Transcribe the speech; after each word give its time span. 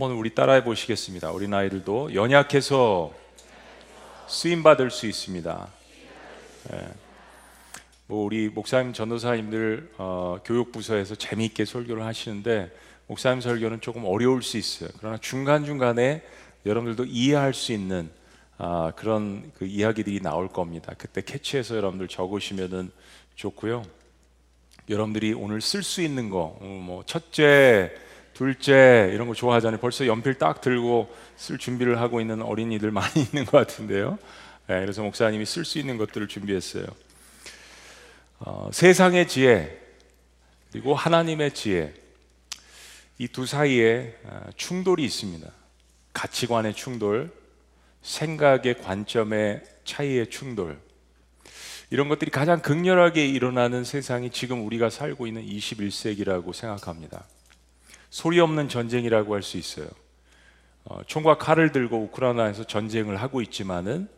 한번 0.00 0.16
우리 0.16 0.34
따라해 0.34 0.64
보시겠습니다. 0.64 1.30
어린 1.30 1.52
아이들도 1.52 2.14
연약해서 2.14 3.12
쓰임 4.26 4.62
받을 4.62 4.90
수 4.90 5.06
있습니다. 5.06 5.68
예. 6.72 6.88
뭐 8.06 8.24
우리 8.24 8.48
목사님 8.48 8.94
전도사님들 8.94 9.92
어, 9.98 10.38
교육부서에서 10.42 11.16
재미있게 11.16 11.66
설교를 11.66 12.02
하시는데 12.06 12.74
목사님 13.08 13.42
설교는 13.42 13.82
조금 13.82 14.06
어려울 14.06 14.42
수 14.42 14.56
있어요. 14.56 14.88
그러나 15.00 15.18
중간 15.18 15.66
중간에 15.66 16.22
여러분들도 16.64 17.04
이해할 17.04 17.52
수 17.52 17.72
있는 17.72 18.08
아, 18.56 18.92
그런 18.96 19.52
그 19.58 19.66
이야기들이 19.66 20.22
나올 20.22 20.48
겁니다. 20.48 20.94
그때 20.96 21.20
캐치해서 21.20 21.76
여러분들 21.76 22.08
적으시면은 22.08 22.90
좋고요. 23.34 23.82
여러분들이 24.88 25.34
오늘 25.34 25.60
쓸 25.60 25.82
수 25.82 26.00
있는 26.00 26.30
거, 26.30 26.56
어, 26.58 26.64
뭐 26.64 27.04
첫째, 27.04 27.92
둘째 28.40 29.10
이런 29.12 29.28
거 29.28 29.34
좋아하잖아요. 29.34 29.78
벌써 29.80 30.06
연필 30.06 30.32
딱 30.32 30.62
들고 30.62 31.14
쓸 31.36 31.58
준비를 31.58 32.00
하고 32.00 32.22
있는 32.22 32.40
어린이들 32.40 32.90
많이 32.90 33.20
있는 33.20 33.44
것 33.44 33.58
같은데요. 33.58 34.18
네, 34.66 34.80
그래서 34.80 35.02
목사님이 35.02 35.44
쓸 35.44 35.66
수 35.66 35.78
있는 35.78 35.98
것들을 35.98 36.26
준비했어요. 36.26 36.86
어, 38.38 38.70
세상의 38.72 39.28
지혜 39.28 39.78
그리고 40.72 40.94
하나님의 40.94 41.52
지혜 41.52 41.92
이 43.18 43.28
두 43.28 43.44
사이에 43.44 44.16
어, 44.24 44.48
충돌이 44.56 45.04
있습니다. 45.04 45.46
가치관의 46.14 46.72
충돌, 46.72 47.30
생각의 48.00 48.80
관점의 48.80 49.64
차이의 49.84 50.30
충돌. 50.30 50.78
이런 51.90 52.08
것들이 52.08 52.30
가장 52.30 52.62
극렬하게 52.62 53.26
일어나는 53.26 53.84
세상이 53.84 54.30
지금 54.30 54.64
우리가 54.64 54.88
살고 54.88 55.26
있는 55.26 55.44
21세기라고 55.44 56.54
생각합니다. 56.54 57.26
소리 58.10 58.40
없는 58.40 58.68
전쟁이라고 58.68 59.34
할 59.34 59.42
수 59.42 59.56
있어요. 59.56 59.88
어, 60.84 61.00
총과 61.06 61.38
칼을 61.38 61.72
들고 61.72 61.96
우크라이나에서 62.04 62.64
전쟁을 62.64 63.16
하고 63.16 63.40
있지만은 63.42 64.08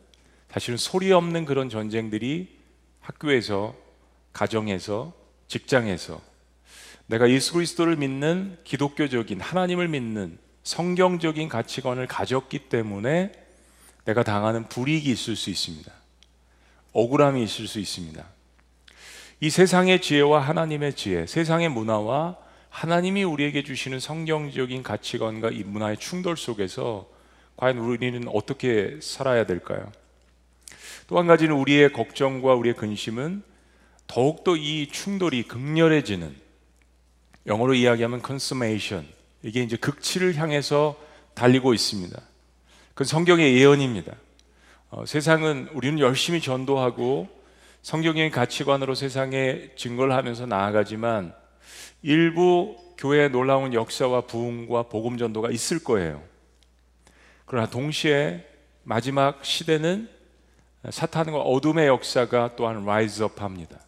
사실은 0.49 0.77
소리 0.77 1.11
없는 1.11 1.45
그런 1.45 1.69
전쟁들이 1.69 2.57
학교에서, 3.01 3.75
가정에서, 4.31 5.13
직장에서 5.47 6.21
내가 7.07 7.29
예수 7.29 7.53
그리스도를 7.53 7.97
믿는 7.97 8.57
기독교적인 8.63 9.41
하나님을 9.41 9.87
믿는 9.87 10.37
성경적인 10.63 11.49
가치관을 11.49 12.07
가졌기 12.07 12.69
때문에 12.69 13.31
내가 14.05 14.23
당하는 14.23 14.67
불이익이 14.69 15.11
있을 15.11 15.35
수 15.35 15.49
있습니다. 15.49 15.91
억울함이 16.93 17.43
있을 17.43 17.67
수 17.67 17.79
있습니다. 17.79 18.25
이 19.41 19.49
세상의 19.49 20.01
지혜와 20.01 20.39
하나님의 20.39 20.93
지혜, 20.93 21.25
세상의 21.25 21.69
문화와 21.69 22.37
하나님이 22.73 23.23
우리에게 23.23 23.61
주시는 23.63 23.99
성경적인 23.99 24.81
가치관과 24.81 25.51
이 25.51 25.63
문화의 25.63 25.95
충돌 25.97 26.35
속에서 26.35 27.07
과연 27.55 27.77
우리는 27.77 28.27
어떻게 28.27 28.97
살아야 28.99 29.45
될까요? 29.45 29.91
또 31.05 31.19
한 31.19 31.27
가지는 31.27 31.55
우리의 31.55 31.93
걱정과 31.93 32.55
우리의 32.55 32.75
근심은 32.75 33.43
더욱더 34.07 34.55
이 34.57 34.87
충돌이 34.91 35.43
극렬해지는 35.43 36.35
영어로 37.45 37.75
이야기하면 37.75 38.23
consummation 38.25 39.07
이게 39.43 39.61
이제 39.61 39.77
극치를 39.77 40.35
향해서 40.35 40.99
달리고 41.35 41.75
있습니다. 41.75 42.19
그건 42.89 43.05
성경의 43.05 43.55
예언입니다. 43.55 44.15
어, 44.89 45.05
세상은 45.05 45.69
우리는 45.73 45.99
열심히 45.99 46.41
전도하고 46.41 47.29
성경의 47.83 48.31
가치관으로 48.31 48.95
세상에 48.95 49.69
증거를 49.75 50.15
하면서 50.15 50.47
나아가지만 50.47 51.33
일부 52.01 52.75
교회의 52.97 53.31
놀라운 53.31 53.73
역사와 53.73 54.21
부흥과 54.21 54.83
복음 54.83 55.17
전도가 55.17 55.51
있을 55.51 55.83
거예요. 55.83 56.21
그러나 57.45 57.69
동시에 57.69 58.45
마지막 58.83 59.43
시대는 59.43 60.09
사탄과 60.89 61.39
어둠의 61.39 61.87
역사가 61.87 62.55
또한 62.55 62.85
라이즈업 62.85 63.41
합니다. 63.41 63.79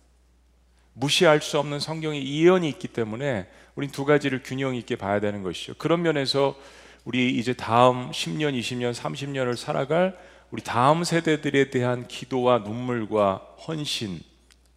무시할 0.94 1.42
수 1.42 1.60
없는 1.60 1.80
성경의 1.80 2.26
예언이 2.26 2.70
있기 2.70 2.88
때문에 2.88 3.48
우린 3.76 3.92
두 3.92 4.06
가지를 4.06 4.42
균형 4.44 4.76
있게 4.76 4.96
봐야 4.96 5.20
되는 5.20 5.44
것이죠. 5.44 5.74
그런 5.76 6.02
면에서 6.02 6.58
우리 7.04 7.38
이제 7.38 7.54
다음 7.54 8.12
10년, 8.12 8.58
20년, 8.58 8.94
30년을 8.94 9.58
살아갈 9.58 10.18
우리 10.52 10.64
다음 10.64 11.04
세대들에 11.04 11.70
대한 11.70 12.08
기도와 12.08 12.60
눈물과 12.60 13.56
헌신, 13.68 14.22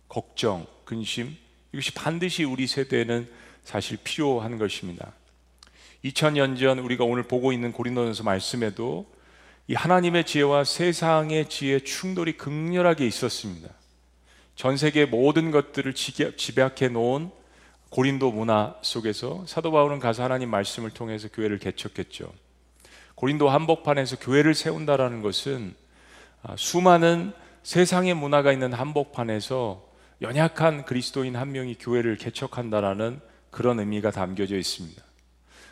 걱정, 0.08 0.66
근심 0.84 1.36
이것이 1.72 1.92
반드시 1.92 2.44
우리 2.44 2.66
세대는 2.66 3.28
사실 3.62 3.98
필요한 4.02 4.58
것입니다. 4.58 5.12
2000년 6.04 6.58
전 6.58 6.78
우리가 6.78 7.04
오늘 7.04 7.24
보고 7.24 7.52
있는 7.52 7.72
고린도전서 7.72 8.22
말씀에도 8.22 9.06
이 9.66 9.74
하나님의 9.74 10.24
지혜와 10.24 10.64
세상의 10.64 11.50
지혜 11.50 11.80
충돌이 11.80 12.38
극렬하게 12.38 13.06
있었습니다. 13.06 13.68
전 14.54 14.76
세계 14.76 15.04
모든 15.04 15.50
것들을 15.50 15.92
집약해 15.94 16.88
놓은 16.88 17.30
고린도 17.90 18.32
문화 18.32 18.74
속에서 18.82 19.44
사도 19.46 19.70
바울은 19.70 19.98
가서 19.98 20.24
하나님 20.24 20.50
말씀을 20.50 20.90
통해서 20.90 21.28
교회를 21.28 21.58
개척했죠. 21.58 22.32
고린도 23.14 23.48
한복판에서 23.48 24.18
교회를 24.18 24.54
세운다라는 24.54 25.22
것은 25.22 25.74
아, 26.42 26.54
수많은 26.56 27.32
세상의 27.62 28.14
문화가 28.14 28.52
있는 28.52 28.72
한복판에서 28.72 29.87
연약한 30.20 30.84
그리스도인 30.84 31.36
한 31.36 31.52
명이 31.52 31.76
교회를 31.78 32.16
개척한다라는 32.16 33.20
그런 33.50 33.78
의미가 33.78 34.10
담겨져 34.10 34.56
있습니다. 34.56 35.02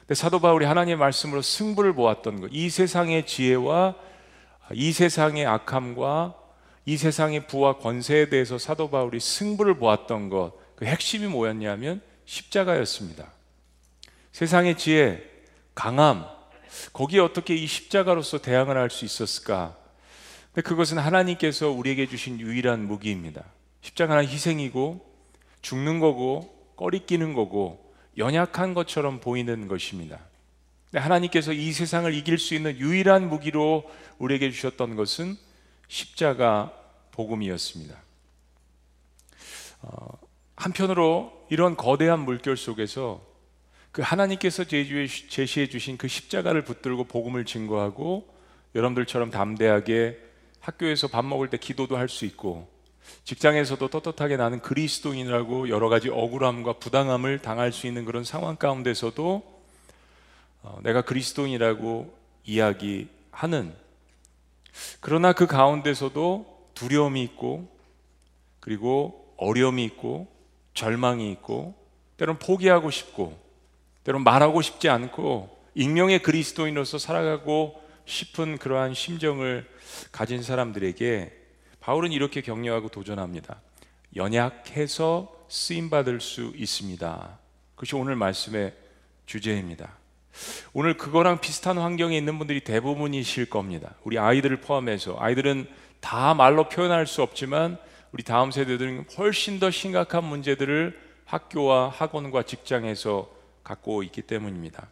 근데 0.01 0.15
사도 0.15 0.41
바울이 0.41 0.65
하나님의 0.67 0.97
말씀으로 0.97 1.43
승부를 1.43 1.95
보았던 1.95 2.41
것, 2.41 2.49
이 2.53 2.71
세상의 2.71 3.27
지혜와 3.27 3.97
이 4.73 4.93
세상의 4.93 5.47
악함과 5.47 6.35
이 6.85 6.97
세상의 6.97 7.49
부와 7.49 7.79
권세에 7.79 8.29
대해서 8.29 8.59
사도 8.59 8.89
바울이 8.91 9.19
승부를 9.19 9.75
보았던 9.79 10.29
것, 10.29 10.53
그 10.77 10.85
핵심이 10.85 11.27
뭐였냐면 11.27 12.01
십자가였습니다. 12.27 13.27
세상의 14.31 14.79
지혜, 14.79 15.25
강함, 15.75 16.25
거기에 16.93 17.21
어떻게 17.21 17.55
이 17.55 17.67
십자가로서 17.67 18.39
대항을 18.39 18.77
할 18.77 18.91
수 18.91 19.05
있었을까? 19.05 19.77
근데 20.53 20.69
그것은 20.69 20.99
하나님께서 20.99 21.71
우리에게 21.71 22.07
주신 22.07 22.39
유일한 22.39 22.87
무기입니다. 22.87 23.45
십자가는 23.87 24.27
희생이고 24.27 25.01
죽는 25.63 26.01
거고 26.01 26.53
꺼리끼는 26.77 27.35
거고 27.35 27.95
연약한 28.19 28.75
것처럼 28.75 29.21
보이는 29.21 29.69
것입니다. 29.69 30.19
하나님께서 30.93 31.53
이 31.53 31.73
세상을 31.73 32.13
이길 32.13 32.39
수 32.39 32.55
있는 32.55 32.77
유일한 32.79 33.29
무기로 33.29 33.89
우리에게 34.19 34.51
주셨던 34.51 34.97
것은 34.97 35.37
십자가 35.89 36.73
복음이었습니다. 37.13 37.97
어, 39.83 40.09
한편으로 40.57 41.47
이런 41.51 41.77
거대한 41.77 42.21
물결 42.21 42.57
속에서 42.57 43.25
그 43.93 44.03
하나님께서 44.03 44.65
제시해 44.65 45.69
주신 45.69 45.97
그 45.97 46.09
십자가를 46.09 46.65
붙들고 46.65 47.05
복음을 47.05 47.45
증거하고 47.45 48.29
여러분들처럼 48.75 49.31
담대하게 49.31 50.19
학교에서 50.61 51.07
밥 51.07 51.25
먹을 51.25 51.51
때 51.51 51.57
기도도 51.57 51.97
할 51.97 52.09
수 52.09 52.25
있고 52.25 52.76
직장에서도 53.25 53.89
떳떳하게 53.89 54.37
나는 54.37 54.61
그리스도인이라고 54.61 55.69
여러 55.69 55.89
가지 55.89 56.09
억울함과 56.09 56.75
부당함을 56.75 57.41
당할 57.41 57.73
수 57.73 57.87
있는 57.87 58.05
그런 58.05 58.25
상황 58.25 58.57
가운데서도 58.57 59.43
어, 60.63 60.79
내가 60.83 61.03
그리스도인이라고 61.03 62.15
이야기하는 62.45 63.75
그러나 65.01 65.33
그 65.33 65.47
가운데서도 65.47 66.71
두려움이 66.75 67.23
있고 67.23 67.69
그리고 68.61 69.35
어려움이 69.37 69.85
있고 69.85 70.29
절망이 70.75 71.31
있고 71.33 71.75
때론 72.17 72.39
포기하고 72.39 72.91
싶고 72.91 73.39
때론 74.05 74.23
말하고 74.23 74.63
싶지 74.63 74.89
않고 74.89 75.57
익명의 75.75 76.23
그리스도인으로서 76.23 76.99
살아가고 76.99 77.83
싶은 78.07 78.59
그러한 78.59 78.95
심정을 78.95 79.69
가진 80.13 80.43
사람들에게 80.43 81.46
바울은 81.87 82.11
이렇게 82.11 82.41
격려하고 82.41 82.89
도전합니다. 82.89 83.61
연약해서 84.17 85.33
쓰임 85.49 85.89
받을 85.89 86.21
수 86.21 86.53
있습니다. 86.57 87.39
그것이 87.77 87.95
오늘 87.95 88.17
말씀의 88.17 88.75
주제입니다. 89.27 89.93
오늘 90.73 90.97
그거랑 90.97 91.41
비슷한 91.41 91.79
환경에 91.79 92.19
있는 92.19 92.39
분들이 92.39 92.65
대부분이실 92.65 93.49
겁니다. 93.49 93.95
우리 94.03 94.19
아이들을 94.19 94.63
포함해서 94.63 95.15
아이들은 95.21 95.69
다 96.01 96.35
말로 96.35 96.69
표현할 96.69 97.07
수 97.07 97.23
없지만 97.23 97.79
우리 98.11 98.25
다음 98.25 98.51
세대들은 98.51 99.05
훨씬 99.17 99.61
더 99.61 99.71
심각한 99.71 100.25
문제들을 100.25 100.99
학교와 101.25 101.91
학원과 101.91 102.43
직장에서 102.43 103.31
갖고 103.63 104.03
있기 104.03 104.23
때문입니다. 104.23 104.89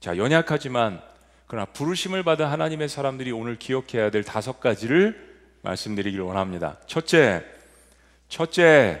자, 0.00 0.16
연약하지만 0.16 1.02
그러나 1.46 1.66
부르심을 1.66 2.22
받은 2.22 2.46
하나님의 2.46 2.88
사람들이 2.88 3.32
오늘 3.32 3.58
기억해야 3.58 4.10
될 4.10 4.24
다섯 4.24 4.60
가지를 4.60 5.27
말씀드리길 5.62 6.20
원합니다. 6.20 6.78
첫째, 6.86 7.44
첫째, 8.28 9.00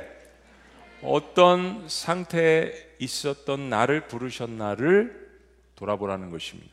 어떤 1.02 1.88
상태에 1.88 2.72
있었던 2.98 3.70
나를 3.70 4.08
부르셨나를 4.08 5.28
돌아보라는 5.76 6.30
것입니다. 6.30 6.72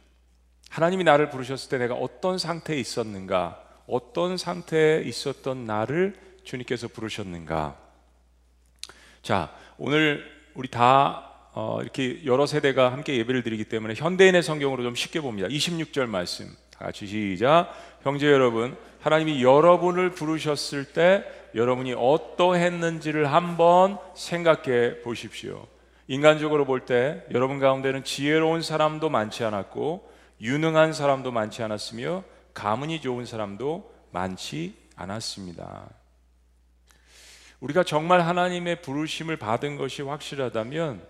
하나님이 0.70 1.04
나를 1.04 1.30
부르셨을 1.30 1.70
때 1.70 1.78
내가 1.78 1.94
어떤 1.94 2.38
상태에 2.38 2.78
있었는가? 2.78 3.62
어떤 3.88 4.38
상태에 4.38 5.02
있었던 5.02 5.66
나를 5.66 6.16
주님께서 6.44 6.88
부르셨는가? 6.88 7.78
자, 9.22 9.56
오늘 9.78 10.26
우리 10.56 10.70
다 10.70 11.32
어, 11.54 11.80
이렇게 11.82 12.26
여러 12.26 12.46
세대가 12.46 12.92
함께 12.92 13.16
예배를 13.18 13.44
드리기 13.44 13.66
때문에 13.66 13.94
현대인의 13.96 14.44
성경으로 14.44 14.84
좀 14.84 14.94
쉽게 14.94 15.22
봅니다. 15.22 15.48
26절 15.48 16.08
말씀. 16.08 16.54
같이 16.78 17.08
시작. 17.08 17.74
형제 18.04 18.30
여러분, 18.30 18.76
하나님이 19.06 19.44
여러분을 19.44 20.10
부르셨을 20.10 20.86
때 20.86 21.24
여러분이 21.54 21.94
어떠했는지를 21.94 23.32
한번 23.32 24.00
생각해 24.16 25.02
보십시오. 25.04 25.68
인간적으로 26.08 26.66
볼 26.66 26.88
때 26.88 27.24
여러분 27.32 27.60
가운데는 27.60 28.04
지혜로운 28.04 28.64
사람도 28.64 29.12
많지 29.12 29.44
않았고 29.44 30.12
유능한 30.42 30.92
사람도 30.92 31.32
많지 31.32 31.62
않았으며 31.62 32.24
가문이 32.56 33.00
좋은 33.02 33.28
사람도 33.28 33.94
많지 34.10 34.76
않았습니다. 34.96 35.88
우리가 37.60 37.84
정말 37.84 38.22
하나님의 38.22 38.82
부르심을 38.82 39.38
받은 39.38 39.78
것이 39.78 40.02
확실하다면 40.02 41.06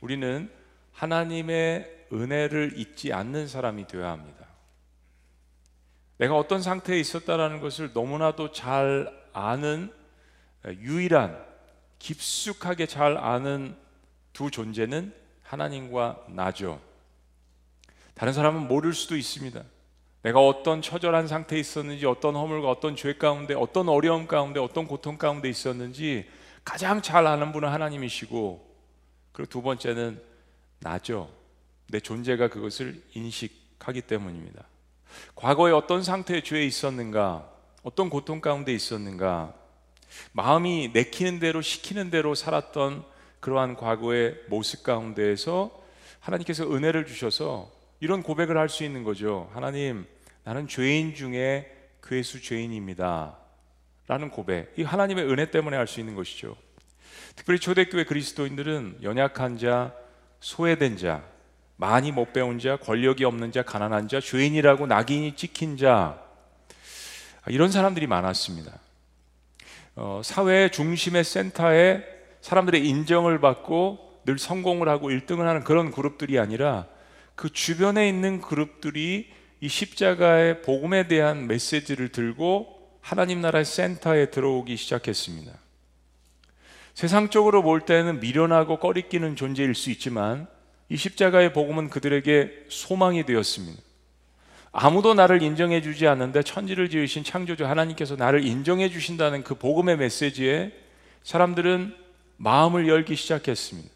우리는 0.00 0.48
하나님의 0.92 2.06
은혜를 2.12 2.74
잊지 2.76 3.12
않는 3.12 3.48
사람이 3.48 3.88
되어야 3.88 4.12
합니다. 4.12 4.41
내가 6.22 6.36
어떤 6.36 6.62
상태에 6.62 7.00
있었다라는 7.00 7.60
것을 7.60 7.90
너무나도 7.92 8.52
잘 8.52 9.12
아는 9.32 9.92
유일한 10.64 11.44
깊숙하게 11.98 12.86
잘 12.86 13.16
아는 13.16 13.74
두 14.32 14.48
존재는 14.48 15.12
하나님과 15.42 16.26
나죠. 16.28 16.80
다른 18.14 18.32
사람은 18.32 18.68
모를 18.68 18.94
수도 18.94 19.16
있습니다. 19.16 19.64
내가 20.22 20.38
어떤 20.38 20.80
처절한 20.80 21.26
상태에 21.26 21.58
있었는지, 21.58 22.06
어떤 22.06 22.36
허물과 22.36 22.70
어떤 22.70 22.94
죄 22.94 23.14
가운데, 23.14 23.54
어떤 23.54 23.88
어려움 23.88 24.28
가운데, 24.28 24.60
어떤 24.60 24.86
고통 24.86 25.18
가운데 25.18 25.48
있었는지 25.48 26.30
가장 26.62 27.02
잘 27.02 27.26
아는 27.26 27.50
분은 27.50 27.68
하나님이시고, 27.68 28.64
그리고 29.32 29.50
두 29.50 29.60
번째는 29.60 30.22
나죠. 30.78 31.28
내 31.88 31.98
존재가 31.98 32.46
그것을 32.46 33.02
인식하기 33.12 34.02
때문입니다. 34.02 34.62
과거에 35.34 35.72
어떤 35.72 36.02
상태의 36.02 36.42
죄에 36.44 36.64
있었는가, 36.64 37.48
어떤 37.82 38.10
고통 38.10 38.40
가운데 38.40 38.72
있었는가, 38.72 39.54
마음이 40.32 40.90
내키는 40.92 41.38
대로 41.38 41.62
시키는 41.62 42.10
대로 42.10 42.34
살았던 42.34 43.04
그러한 43.40 43.76
과거의 43.76 44.36
모습 44.48 44.82
가운데에서 44.82 45.70
하나님께서 46.20 46.70
은혜를 46.70 47.06
주셔서 47.06 47.70
이런 48.00 48.22
고백을 48.22 48.56
할 48.56 48.68
수 48.68 48.84
있는 48.84 49.04
거죠. 49.04 49.50
하나님, 49.54 50.06
나는 50.44 50.68
죄인 50.68 51.14
중에 51.14 51.70
괴수 52.02 52.42
죄인입니다. 52.42 53.36
라는 54.08 54.30
고백. 54.30 54.72
이 54.76 54.82
하나님의 54.82 55.24
은혜 55.24 55.50
때문에 55.50 55.76
할 55.76 55.86
수 55.86 56.00
있는 56.00 56.14
것이죠. 56.14 56.56
특별히 57.36 57.58
초대교회 57.60 58.04
그리스도인들은 58.04 58.98
연약한 59.02 59.58
자, 59.58 59.94
소외된 60.40 60.96
자, 60.96 61.24
많이 61.82 62.12
못 62.12 62.32
배운 62.32 62.60
자, 62.60 62.76
권력이 62.76 63.24
없는 63.24 63.50
자, 63.50 63.64
가난한 63.64 64.06
자, 64.06 64.20
죄인이라고 64.20 64.86
낙인이 64.86 65.34
찍힌 65.34 65.76
자, 65.76 66.22
이런 67.48 67.72
사람들이 67.72 68.06
많았습니다. 68.06 68.78
어, 69.96 70.20
사회 70.24 70.70
중심의 70.70 71.24
센터에 71.24 72.04
사람들의 72.40 72.86
인정을 72.86 73.40
받고 73.40 74.20
늘 74.24 74.38
성공을 74.38 74.88
하고 74.88 75.10
1등을 75.10 75.38
하는 75.40 75.64
그런 75.64 75.90
그룹들이 75.90 76.38
아니라 76.38 76.86
그 77.34 77.50
주변에 77.50 78.08
있는 78.08 78.40
그룹들이 78.40 79.32
이 79.60 79.68
십자가의 79.68 80.62
복음에 80.62 81.08
대한 81.08 81.48
메시지를 81.48 82.10
들고 82.10 82.78
하나님 83.00 83.40
나라의 83.40 83.64
센터에 83.64 84.30
들어오기 84.30 84.76
시작했습니다. 84.76 85.50
세상적으로 86.94 87.64
볼 87.64 87.80
때는 87.80 88.20
미련하고 88.20 88.78
꺼리끼는 88.78 89.34
존재일 89.34 89.74
수 89.74 89.90
있지만 89.90 90.46
이 90.92 90.96
십자가의 90.98 91.54
복음은 91.54 91.88
그들에게 91.88 92.66
소망이 92.68 93.24
되었습니다. 93.24 93.80
아무도 94.72 95.14
나를 95.14 95.40
인정해 95.40 95.80
주지 95.80 96.06
않는데 96.06 96.42
천지를 96.42 96.90
지으신 96.90 97.24
창조주 97.24 97.64
하나님께서 97.64 98.14
나를 98.14 98.44
인정해 98.44 98.90
주신다는 98.90 99.42
그 99.42 99.54
복음의 99.54 99.96
메시지에 99.96 100.70
사람들은 101.22 101.94
마음을 102.36 102.88
열기 102.88 103.16
시작했습니다. 103.16 103.88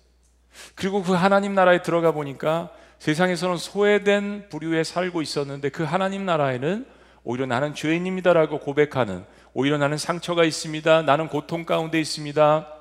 그리고 0.74 1.02
그 1.02 1.12
하나님 1.12 1.54
나라에 1.54 1.82
들어가 1.82 2.12
보니까 2.12 2.70
세상에서는 2.98 3.58
소외된 3.58 4.48
부류에 4.48 4.82
살고 4.82 5.20
있었는데 5.20 5.68
그 5.68 5.82
하나님 5.82 6.24
나라에는 6.24 6.86
오히려 7.24 7.44
나는 7.44 7.74
죄인입니다라고 7.74 8.60
고백하는 8.60 9.26
오히려 9.52 9.76
나는 9.76 9.98
상처가 9.98 10.44
있습니다. 10.44 11.02
나는 11.02 11.28
고통 11.28 11.66
가운데 11.66 12.00
있습니다. 12.00 12.75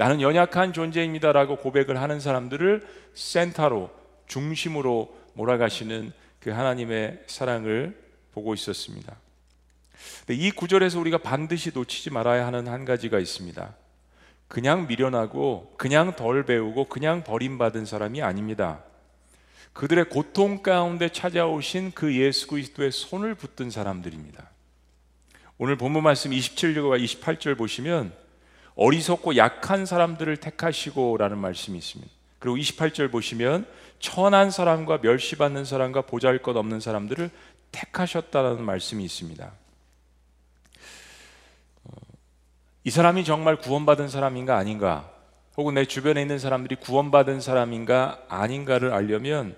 나는 0.00 0.22
연약한 0.22 0.72
존재입니다라고 0.72 1.56
고백을 1.56 2.00
하는 2.00 2.20
사람들을 2.20 2.88
센터로 3.12 3.90
중심으로 4.28 5.14
몰아가시는 5.34 6.14
그 6.40 6.48
하나님의 6.48 7.24
사랑을 7.26 7.94
보고 8.32 8.54
있었습니다. 8.54 9.14
이 10.30 10.52
구절에서 10.52 10.98
우리가 11.00 11.18
반드시 11.18 11.72
놓치지 11.74 12.08
말아야 12.08 12.46
하는 12.46 12.66
한 12.66 12.86
가지가 12.86 13.18
있습니다. 13.18 13.74
그냥 14.48 14.86
미련하고 14.86 15.74
그냥 15.76 16.16
덜 16.16 16.46
배우고 16.46 16.86
그냥 16.86 17.22
버림받은 17.22 17.84
사람이 17.84 18.22
아닙니다. 18.22 18.82
그들의 19.74 20.06
고통 20.08 20.62
가운데 20.62 21.10
찾아오신 21.10 21.92
그 21.94 22.16
예수 22.16 22.46
그리스도의 22.46 22.90
손을 22.90 23.34
붙든 23.34 23.68
사람들입니다. 23.68 24.48
오늘 25.58 25.76
본문 25.76 26.02
말씀 26.02 26.30
27절과 26.30 27.04
28절 27.04 27.58
보시면 27.58 28.29
어리석고 28.80 29.36
약한 29.36 29.84
사람들을 29.84 30.38
택하시고라는 30.38 31.36
말씀이 31.36 31.76
있습니다. 31.76 32.10
그리고 32.38 32.56
28절 32.56 33.12
보시면 33.12 33.66
천한 33.98 34.50
사람과 34.50 35.00
멸시받는 35.02 35.66
사람과 35.66 36.00
보잘것 36.00 36.56
없는 36.56 36.80
사람들을 36.80 37.30
택하셨다는 37.72 38.64
말씀이 38.64 39.04
있습니다. 39.04 39.52
이 42.84 42.90
사람이 42.90 43.24
정말 43.24 43.56
구원받은 43.56 44.08
사람인가 44.08 44.56
아닌가, 44.56 45.10
혹은 45.58 45.74
내 45.74 45.84
주변에 45.84 46.22
있는 46.22 46.38
사람들이 46.38 46.76
구원받은 46.76 47.42
사람인가 47.42 48.22
아닌가를 48.30 48.94
알려면 48.94 49.56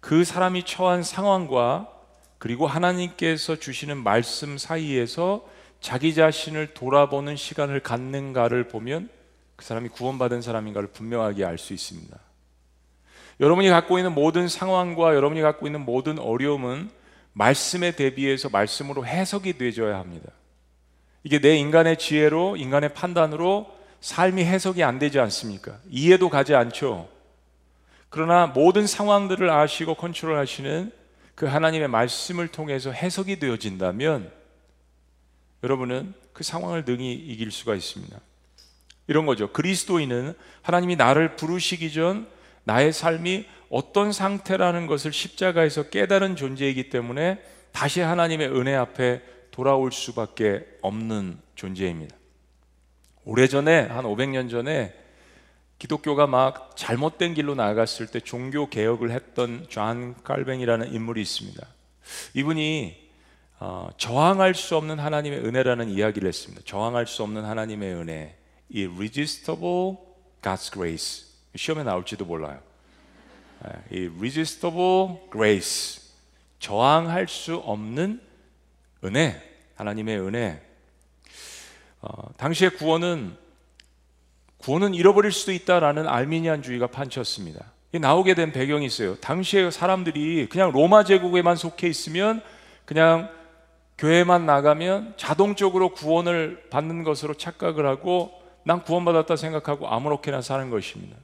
그 0.00 0.24
사람이 0.24 0.64
처한 0.64 1.04
상황과 1.04 1.88
그리고 2.38 2.66
하나님께서 2.66 3.54
주시는 3.54 3.98
말씀 3.98 4.58
사이에서 4.58 5.46
자기 5.80 6.14
자신을 6.14 6.74
돌아보는 6.74 7.36
시간을 7.36 7.80
갖는가를 7.80 8.68
보면 8.68 9.08
그 9.56 9.64
사람이 9.64 9.88
구원받은 9.90 10.42
사람인가를 10.42 10.88
분명하게 10.88 11.44
알 11.44 11.58
수 11.58 11.72
있습니다. 11.72 12.18
여러분이 13.40 13.70
갖고 13.70 13.98
있는 13.98 14.14
모든 14.14 14.48
상황과 14.48 15.14
여러분이 15.14 15.40
갖고 15.40 15.66
있는 15.66 15.84
모든 15.84 16.18
어려움은 16.18 16.90
말씀에 17.32 17.92
대비해서 17.92 18.50
말씀으로 18.50 19.06
해석이 19.06 19.56
되어야 19.56 19.98
합니다. 19.98 20.30
이게 21.22 21.40
내 21.40 21.56
인간의 21.56 21.98
지혜로 21.98 22.56
인간의 22.56 22.92
판단으로 22.92 23.74
삶이 24.00 24.44
해석이 24.44 24.82
안 24.82 24.98
되지 24.98 25.18
않습니까? 25.20 25.78
이해도 25.88 26.28
가지 26.28 26.54
않죠. 26.54 27.08
그러나 28.08 28.46
모든 28.46 28.86
상황들을 28.86 29.48
아시고 29.48 29.94
컨트롤 29.94 30.36
하시는 30.36 30.92
그 31.34 31.46
하나님의 31.46 31.88
말씀을 31.88 32.48
통해서 32.48 32.90
해석이 32.90 33.38
되어진다면 33.38 34.39
여러분은 35.62 36.14
그 36.32 36.44
상황을 36.44 36.84
능히 36.84 37.12
이길 37.12 37.50
수가 37.50 37.74
있습니다. 37.74 38.18
이런 39.06 39.26
거죠. 39.26 39.52
그리스도인은 39.52 40.34
하나님이 40.62 40.96
나를 40.96 41.36
부르시기 41.36 41.92
전 41.92 42.28
나의 42.64 42.92
삶이 42.92 43.46
어떤 43.68 44.12
상태라는 44.12 44.86
것을 44.86 45.12
십자가에서 45.12 45.90
깨달은 45.90 46.36
존재이기 46.36 46.90
때문에 46.90 47.42
다시 47.72 48.00
하나님의 48.00 48.48
은혜 48.48 48.74
앞에 48.74 49.22
돌아올 49.50 49.92
수밖에 49.92 50.64
없는 50.82 51.38
존재입니다. 51.54 52.16
오래전에 53.24 53.82
한 53.82 54.04
500년 54.04 54.50
전에 54.50 54.94
기독교가 55.78 56.26
막 56.26 56.76
잘못된 56.76 57.34
길로 57.34 57.54
나아갔을 57.54 58.06
때 58.06 58.20
종교 58.20 58.68
개혁을 58.68 59.10
했던 59.10 59.66
존 59.68 60.14
칼뱅이라는 60.22 60.92
인물이 60.92 61.22
있습니다. 61.22 61.66
이분이 62.34 63.09
어, 63.62 63.90
저항할 63.98 64.54
수 64.54 64.74
없는 64.76 64.98
하나님의 64.98 65.40
은혜라는 65.40 65.90
이야기를 65.90 66.26
했습니다. 66.26 66.62
저항할 66.64 67.06
수 67.06 67.22
없는 67.22 67.44
하나님의 67.44 67.92
은혜, 67.92 68.34
이 68.70 68.86
irresistible 68.86 69.98
God's 70.40 70.72
grace 70.72 71.26
시험에 71.54 71.82
나올지도 71.82 72.24
몰라요. 72.24 72.58
이 73.92 74.08
irresistible 74.08 75.18
grace 75.30 76.02
저항할 76.58 77.28
수 77.28 77.56
없는 77.56 78.22
은혜, 79.04 79.42
하나님의 79.74 80.20
은혜. 80.20 80.62
어, 82.00 82.32
당시의 82.38 82.70
구원은 82.76 83.36
구원은 84.56 84.94
잃어버릴 84.94 85.32
수도 85.32 85.52
있다라는 85.52 86.08
알미니안주의가 86.08 86.86
판쳤습니다. 86.86 87.72
나오게 87.92 88.34
된 88.34 88.52
배경이 88.52 88.86
있어요. 88.86 89.16
당시에 89.16 89.70
사람들이 89.70 90.48
그냥 90.48 90.70
로마 90.70 91.04
제국에만 91.04 91.56
속해 91.56 91.88
있으면 91.88 92.42
그냥 92.86 93.39
교회만 94.00 94.46
나가면 94.46 95.12
자동적으로 95.18 95.90
구원을 95.90 96.68
받는 96.70 97.04
것으로 97.04 97.34
착각을 97.34 97.84
하고 97.84 98.32
난 98.64 98.82
구원받았다 98.82 99.36
생각하고 99.36 99.88
아무렇게나 99.88 100.40
사는 100.40 100.70
것입니다. 100.70 101.18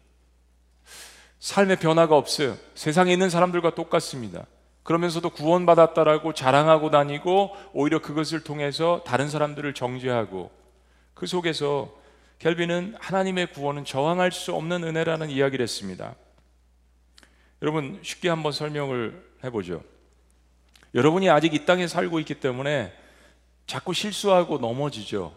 삶의 1.38 1.76
변화가 1.76 2.14
없어요. 2.14 2.58
세상에 2.74 3.14
있는 3.14 3.30
사람들과 3.30 3.74
똑같습니다. 3.74 4.44
그러면서도 4.82 5.30
구원받았다라고 5.30 6.34
자랑하고 6.34 6.90
다니고 6.90 7.56
오히려 7.72 8.02
그것을 8.02 8.44
통해서 8.44 9.02
다른 9.06 9.30
사람들을 9.30 9.72
정죄하고 9.72 10.50
그 11.14 11.26
속에서 11.26 11.90
켈빈은 12.40 12.96
하나님의 13.00 13.52
구원은 13.52 13.86
저항할 13.86 14.32
수 14.32 14.54
없는 14.54 14.84
은혜라는 14.84 15.30
이야기를 15.30 15.62
했습니다. 15.62 16.14
여러분 17.62 17.98
쉽게 18.02 18.28
한번 18.28 18.52
설명을 18.52 19.24
해보죠. 19.44 19.95
여러분이 20.96 21.30
아직 21.30 21.54
이 21.54 21.64
땅에 21.64 21.86
살고 21.86 22.18
있기 22.20 22.34
때문에 22.34 22.92
자꾸 23.66 23.92
실수하고 23.92 24.58
넘어지죠. 24.58 25.32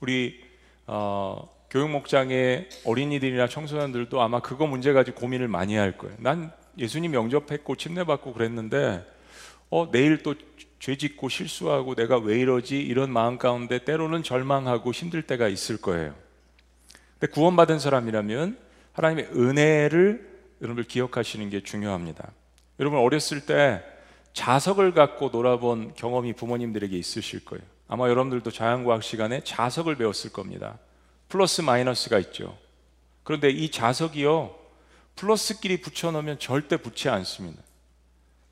우리 0.00 0.40
어, 0.86 1.48
교육 1.68 1.90
목장의 1.90 2.68
어린이들이나 2.84 3.48
청소년들도 3.48 4.20
아마 4.20 4.40
그거 4.40 4.66
문제 4.66 4.92
가지고 4.92 5.20
고민을 5.20 5.48
많이 5.48 5.74
할 5.74 5.98
거예요. 5.98 6.14
난 6.20 6.52
예수님 6.78 7.14
영접했고 7.14 7.74
침례받고 7.74 8.32
그랬는데 8.32 9.04
어, 9.70 9.90
내일 9.90 10.22
또 10.22 10.34
죄 10.82 10.96
짓고 10.96 11.28
실수하고 11.28 11.94
내가 11.94 12.18
왜 12.18 12.40
이러지 12.40 12.76
이런 12.80 13.12
마음 13.12 13.38
가운데 13.38 13.84
때로는 13.84 14.24
절망하고 14.24 14.90
힘들 14.90 15.22
때가 15.22 15.46
있을 15.46 15.76
거예요. 15.76 16.12
근데 17.20 17.32
구원받은 17.32 17.78
사람이라면 17.78 18.58
하나님의 18.92 19.28
은혜를 19.32 20.28
여러분들 20.60 20.88
기억하시는 20.88 21.50
게 21.50 21.62
중요합니다. 21.62 22.32
여러분 22.80 22.98
어렸을 22.98 23.46
때 23.46 23.84
자석을 24.32 24.92
갖고 24.92 25.28
놀아본 25.28 25.94
경험이 25.94 26.32
부모님들에게 26.32 26.96
있으실 26.96 27.44
거예요. 27.44 27.62
아마 27.88 28.08
여러분들도 28.08 28.50
자연과학 28.50 29.02
시간에 29.02 29.42
자석을 29.44 29.96
배웠을 29.96 30.32
겁니다. 30.32 30.78
플러스 31.28 31.60
마이너스가 31.60 32.18
있죠. 32.20 32.56
그런데 33.24 33.50
이 33.50 33.70
자석이요, 33.70 34.54
플러스끼리 35.16 35.80
붙여놓으면 35.80 36.38
절대 36.38 36.76
붙지 36.76 37.08
않습니다. 37.08 37.62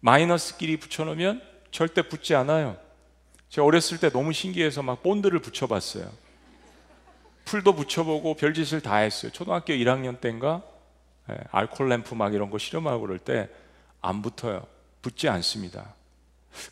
마이너스끼리 0.01 0.79
붙여놓으면 0.79 1.43
절대 1.71 2.03
붙지 2.03 2.35
않아요. 2.35 2.77
제가 3.49 3.67
어렸을 3.67 3.99
때 3.99 4.11
너무 4.11 4.33
신기해서 4.33 4.83
막 4.83 5.03
본드를 5.03 5.41
붙여봤어요. 5.41 6.11
풀도 7.47 7.75
붙여보고 7.75 8.35
별짓을 8.35 8.81
다 8.81 8.97
했어요. 8.97 9.33
초등학교 9.33 9.73
1학년 9.73 10.21
때인가 10.21 10.63
예, 11.31 11.37
알콜 11.51 11.89
램프 11.89 12.15
막 12.15 12.33
이런 12.35 12.51
거 12.51 12.59
실험하고 12.59 13.01
그럴 13.01 13.19
때 13.19 13.49
안 14.01 14.23
붙어요. 14.23 14.67
붙지 15.03 15.29
않습니다. 15.29 15.95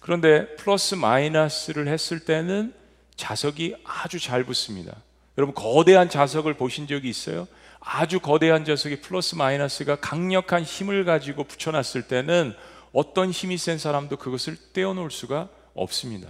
그런데 0.00 0.54
플러스 0.56 0.94
마이너스를 0.94 1.88
했을 1.88 2.20
때는 2.20 2.74
자석이 3.16 3.76
아주 3.84 4.20
잘 4.20 4.44
붙습니다. 4.44 4.94
여러분 5.36 5.54
거대한 5.54 6.08
자석을 6.08 6.54
보신 6.54 6.86
적이 6.86 7.08
있어요? 7.08 7.46
아주 7.80 8.20
거대한 8.20 8.64
자석이 8.64 9.00
플러스 9.00 9.34
마이너스가 9.34 9.96
강력한 9.96 10.62
힘을 10.62 11.04
가지고 11.04 11.44
붙여놨을 11.44 12.08
때는 12.08 12.54
어떤 12.92 13.30
힘이 13.30 13.56
센 13.56 13.78
사람도 13.78 14.16
그것을 14.16 14.56
떼어놓을 14.72 15.10
수가 15.10 15.48
없습니다. 15.74 16.28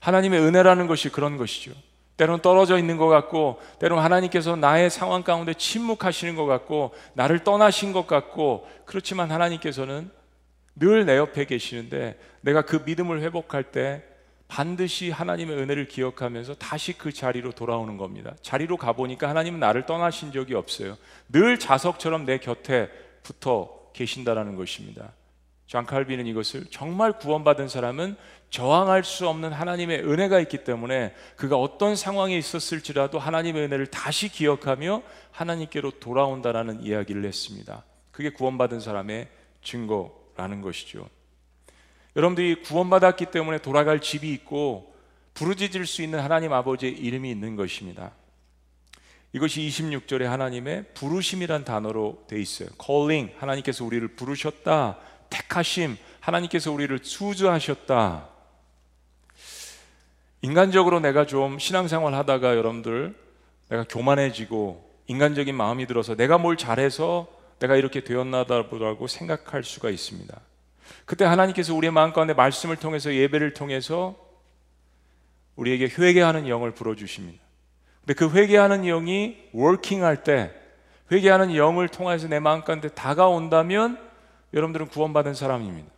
하나님의 0.00 0.40
은혜라는 0.40 0.86
것이 0.86 1.10
그런 1.10 1.36
것이죠. 1.36 1.72
때로는 2.16 2.42
떨어져 2.42 2.78
있는 2.78 2.96
것 2.96 3.08
같고, 3.08 3.60
때로는 3.80 4.02
하나님께서 4.02 4.54
나의 4.54 4.88
상황 4.88 5.22
가운데 5.22 5.52
침묵하시는 5.52 6.36
것 6.36 6.46
같고, 6.46 6.94
나를 7.14 7.42
떠나신 7.42 7.92
것 7.92 8.06
같고, 8.06 8.68
그렇지만 8.84 9.32
하나님께서는 9.32 10.10
늘 10.76 11.04
내 11.04 11.16
옆에 11.16 11.44
계시는데, 11.44 12.18
내가 12.40 12.62
그 12.62 12.82
믿음을 12.84 13.20
회복할 13.20 13.64
때 13.72 14.02
반드시 14.48 15.10
하나님의 15.10 15.56
은혜를 15.56 15.88
기억하면서 15.88 16.54
다시 16.54 16.92
그 16.92 17.12
자리로 17.12 17.52
돌아오는 17.52 17.96
겁니다. 17.96 18.34
자리로 18.42 18.76
가보니까 18.76 19.28
하나님은 19.28 19.58
나를 19.58 19.86
떠나신 19.86 20.32
적이 20.32 20.54
없어요. 20.54 20.96
늘 21.28 21.58
자석처럼 21.58 22.24
내 22.24 22.38
곁에 22.38 22.88
붙어 23.22 23.90
계신다라는 23.94 24.56
것입니다. 24.56 25.12
존 25.66 25.86
칼빈은 25.86 26.26
이것을 26.26 26.66
정말 26.70 27.18
구원받은 27.18 27.68
사람은 27.68 28.16
저항할 28.50 29.02
수 29.02 29.26
없는 29.28 29.50
하나님의 29.52 30.04
은혜가 30.04 30.38
있기 30.40 30.58
때문에 30.62 31.14
그가 31.36 31.56
어떤 31.56 31.96
상황에 31.96 32.36
있었을지라도 32.36 33.18
하나님의 33.18 33.64
은혜를 33.64 33.86
다시 33.86 34.28
기억하며 34.28 35.02
하나님께로 35.32 35.92
돌아온다라는 35.98 36.82
이야기를 36.82 37.24
했습니다. 37.24 37.82
그게 38.12 38.30
구원받은 38.30 38.78
사람의 38.78 39.28
증거 39.62 40.23
라는 40.36 40.60
것이죠. 40.60 41.08
여러분들이 42.16 42.62
구원받았기 42.62 43.26
때문에 43.26 43.58
돌아갈 43.58 44.00
집이 44.00 44.32
있고 44.32 44.94
부르짖을 45.34 45.86
수 45.86 46.02
있는 46.02 46.20
하나님 46.20 46.52
아버지의 46.52 46.92
이름이 46.92 47.30
있는 47.30 47.56
것입니다. 47.56 48.12
이것이 49.32 49.60
26절에 49.62 50.22
하나님의 50.22 50.84
부르심이란 50.94 51.64
단어로 51.64 52.24
돼 52.28 52.40
있어요. 52.40 52.68
calling 52.80 53.32
하나님께서 53.38 53.84
우리를 53.84 54.06
부르셨다. 54.08 54.98
택하심 55.28 55.96
하나님께서 56.20 56.70
우리를 56.70 56.96
수주하셨다. 57.02 58.28
인간적으로 60.42 61.00
내가 61.00 61.26
좀 61.26 61.58
신앙생활 61.58 62.14
하다가 62.14 62.56
여러분들 62.56 63.16
내가 63.70 63.84
교만해지고 63.88 64.88
인간적인 65.08 65.54
마음이 65.54 65.86
들어서 65.86 66.14
내가 66.14 66.38
뭘 66.38 66.56
잘해서 66.56 67.26
내가 67.64 67.76
이렇게 67.76 68.00
되었나다라고 68.04 69.06
생각할 69.06 69.64
수가 69.64 69.90
있습니다. 69.90 70.38
그때 71.06 71.24
하나님께서 71.24 71.74
우리의 71.74 71.92
마음 71.92 72.12
가운데 72.12 72.34
말씀을 72.34 72.76
통해서 72.76 73.12
예배를 73.12 73.54
통해서 73.54 74.16
우리에게 75.56 75.86
회개하는 75.86 76.48
영을 76.48 76.72
불어 76.72 76.94
주십니다. 76.94 77.42
근데 78.00 78.14
그 78.14 78.30
회개하는 78.30 78.82
영이 78.82 79.36
워킹할 79.52 80.24
때 80.24 80.52
회개하는 81.10 81.56
영을 81.56 81.88
통해서 81.88 82.28
내 82.28 82.38
마음 82.38 82.62
가운데 82.64 82.88
다가온다면 82.88 83.98
여러분들은 84.52 84.88
구원받은 84.88 85.34
사람입니다. 85.34 85.88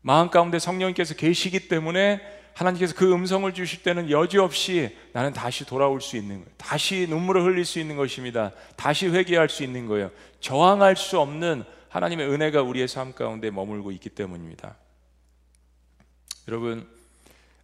마음 0.00 0.30
가운데 0.30 0.58
성령께서 0.58 1.14
계시기 1.14 1.68
때문에 1.68 2.20
하나님께서 2.54 2.94
그 2.94 3.12
음성을 3.12 3.52
주실 3.52 3.82
때는 3.82 4.10
여지없이 4.10 4.96
나는 5.12 5.34
다시 5.34 5.66
돌아올 5.66 6.00
수 6.00 6.16
있는 6.16 6.36
거예요. 6.36 6.48
다시 6.56 7.06
눈물을 7.08 7.42
흘릴 7.42 7.66
수 7.66 7.78
있는 7.78 7.96
것입니다. 7.96 8.52
다시 8.76 9.08
회개할 9.08 9.50
수 9.50 9.62
있는 9.62 9.86
거예요. 9.86 10.10
저항할 10.46 10.94
수 10.94 11.18
없는 11.18 11.64
하나님의 11.88 12.30
은혜가 12.30 12.62
우리의 12.62 12.86
삶 12.86 13.12
가운데 13.12 13.50
머물고 13.50 13.90
있기 13.90 14.10
때문입니다. 14.10 14.76
여러분 16.46 16.88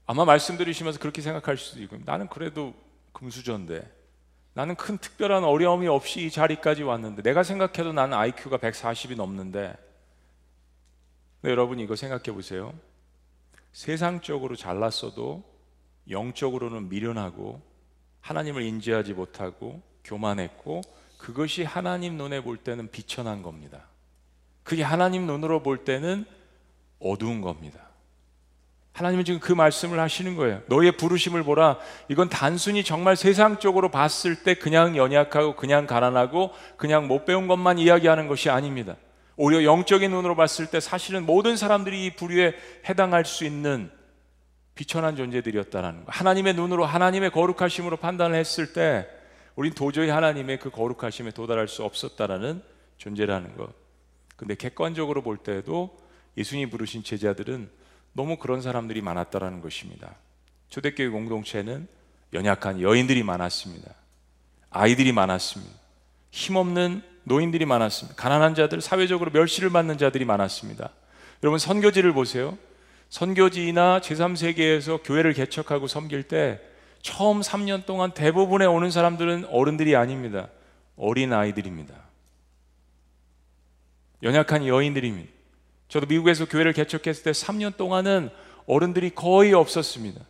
아마 0.04 0.24
말씀 0.24 0.56
들으시면서 0.56 0.98
그렇게 0.98 1.22
생각할 1.22 1.56
수도 1.56 1.80
있고 1.84 1.98
나는 2.04 2.26
그래도 2.26 2.74
금수저인데 3.12 3.88
나는 4.54 4.74
큰 4.74 4.98
특별한 4.98 5.44
어려움이 5.44 5.86
없이 5.86 6.26
이 6.26 6.30
자리까지 6.32 6.82
왔는데 6.82 7.22
내가 7.22 7.44
생각해도 7.44 7.92
나는 7.92 8.18
IQ가 8.18 8.58
140이 8.58 9.14
넘는데 9.14 9.76
여러분 11.44 11.78
이거 11.78 11.94
생각해 11.94 12.34
보세요. 12.34 12.74
세상적으로 13.70 14.56
잘났어도 14.56 15.44
영적으로는 16.10 16.88
미련하고 16.88 17.62
하나님을 18.22 18.62
인지하지 18.62 19.12
못하고 19.12 19.80
교만했고 20.02 20.82
그것이 21.22 21.62
하나님 21.62 22.16
눈에 22.16 22.40
볼 22.40 22.56
때는 22.56 22.90
비천한 22.90 23.42
겁니다. 23.42 23.84
그게 24.64 24.82
하나님 24.82 25.24
눈으로 25.24 25.62
볼 25.62 25.84
때는 25.84 26.24
어두운 26.98 27.40
겁니다. 27.40 27.78
하나님은 28.92 29.24
지금 29.24 29.38
그 29.38 29.52
말씀을 29.52 30.00
하시는 30.00 30.34
거예요. 30.34 30.62
너의 30.66 30.96
부르심을 30.96 31.44
보라. 31.44 31.78
이건 32.08 32.28
단순히 32.28 32.82
정말 32.82 33.16
세상적으로 33.16 33.88
봤을 33.88 34.42
때 34.42 34.54
그냥 34.54 34.96
연약하고 34.96 35.54
그냥 35.54 35.86
가난하고 35.86 36.50
그냥 36.76 37.06
못 37.06 37.24
배운 37.24 37.46
것만 37.46 37.78
이야기하는 37.78 38.26
것이 38.26 38.50
아닙니다. 38.50 38.96
오히려 39.36 39.62
영적인 39.62 40.10
눈으로 40.10 40.34
봤을 40.34 40.66
때 40.66 40.80
사실은 40.80 41.24
모든 41.24 41.56
사람들이 41.56 42.04
이 42.04 42.10
부류에 42.16 42.54
해당할 42.88 43.24
수 43.24 43.44
있는 43.44 43.90
비천한 44.74 45.14
존재들이었다는 45.14 46.04
거. 46.04 46.10
하나님의 46.10 46.54
눈으로 46.54 46.84
하나님의 46.84 47.30
거룩하심으로 47.30 47.98
판단을 47.98 48.36
했을 48.36 48.72
때 48.72 49.06
우린 49.56 49.72
도저히 49.72 50.08
하나님의 50.08 50.58
그 50.58 50.70
거룩하심에 50.70 51.32
도달할 51.32 51.68
수 51.68 51.84
없었다라는 51.84 52.62
존재라는 52.98 53.56
것. 53.56 53.72
근데 54.36 54.54
객관적으로 54.54 55.22
볼 55.22 55.36
때도 55.36 55.96
예수님 56.36 56.70
부르신 56.70 57.04
제자들은 57.04 57.70
너무 58.14 58.36
그런 58.38 58.62
사람들이 58.62 59.02
많았다라는 59.02 59.60
것입니다. 59.60 60.16
초대교회 60.68 61.08
공동체는 61.08 61.86
연약한 62.32 62.80
여인들이 62.80 63.22
많았습니다. 63.22 63.94
아이들이 64.70 65.12
많았습니다. 65.12 65.72
힘없는 66.30 67.02
노인들이 67.24 67.66
많았습니다. 67.66 68.20
가난한 68.20 68.54
자들, 68.54 68.80
사회적으로 68.80 69.30
멸시를 69.30 69.70
받는 69.70 69.98
자들이 69.98 70.24
많았습니다. 70.24 70.90
여러분 71.42 71.58
선교지를 71.58 72.12
보세요. 72.12 72.56
선교지나 73.10 74.00
제3세계에서 74.00 75.00
교회를 75.04 75.34
개척하고 75.34 75.86
섬길 75.86 76.24
때 76.24 76.60
처음 77.02 77.40
3년 77.40 77.84
동안 77.84 78.12
대부분의 78.12 78.68
오는 78.68 78.90
사람들은 78.90 79.46
어른들이 79.46 79.96
아닙니다. 79.96 80.48
어린 80.96 81.32
아이들입니다. 81.32 81.94
연약한 84.22 84.66
여인들입니다. 84.66 85.30
저도 85.88 86.06
미국에서 86.06 86.46
교회를 86.46 86.72
개척했을 86.72 87.24
때 87.24 87.32
3년 87.32 87.76
동안은 87.76 88.30
어른들이 88.66 89.10
거의 89.10 89.52
없었습니다. 89.52 90.20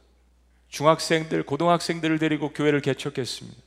중학생들, 0.69 1.45
고등학생들을 1.45 2.19
데리고 2.19 2.53
교회를 2.53 2.81
개척했습니다. 2.81 3.59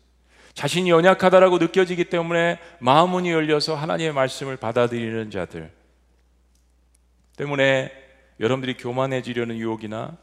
자신이 0.55 0.89
연약하다라고 0.89 1.59
느껴지기 1.59 2.05
때문에 2.05 2.59
마음문이 2.79 3.29
열려서 3.29 3.75
하나님의 3.75 4.13
말씀을 4.13 4.57
받아들이는 4.57 5.29
자들 5.29 5.71
때문에 7.37 7.91
여러분들이 8.39 8.75
교만해지려는 8.77 9.57
유혹이나 9.57 10.17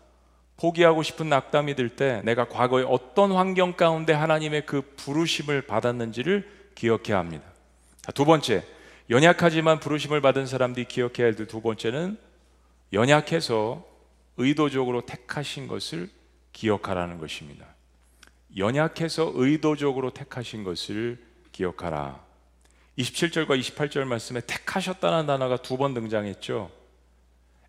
포기하고 0.62 1.02
싶은 1.02 1.28
낙담이 1.28 1.74
들 1.74 1.88
때 1.88 2.22
내가 2.24 2.48
과거에 2.48 2.84
어떤 2.86 3.32
환경 3.32 3.72
가운데 3.72 4.12
하나님의 4.12 4.64
그 4.64 4.94
부르심을 4.96 5.62
받았는지를 5.62 6.70
기억해야 6.76 7.18
합니다. 7.18 7.44
두 8.14 8.24
번째, 8.24 8.64
연약하지만 9.10 9.80
부르심을 9.80 10.20
받은 10.20 10.46
사람들이 10.46 10.86
기억해야 10.86 11.26
할 11.26 11.34
두 11.34 11.60
번째는 11.60 12.16
연약해서 12.92 13.84
의도적으로 14.36 15.04
택하신 15.04 15.66
것을 15.66 16.08
기억하라는 16.52 17.18
것입니다. 17.18 17.66
연약해서 18.56 19.32
의도적으로 19.34 20.10
택하신 20.10 20.62
것을 20.62 21.18
기억하라. 21.50 22.20
27절과 22.98 23.58
28절 23.58 24.04
말씀에 24.04 24.40
택하셨다는 24.46 25.26
단어가 25.26 25.56
두 25.56 25.76
번 25.76 25.92
등장했죠. 25.94 26.70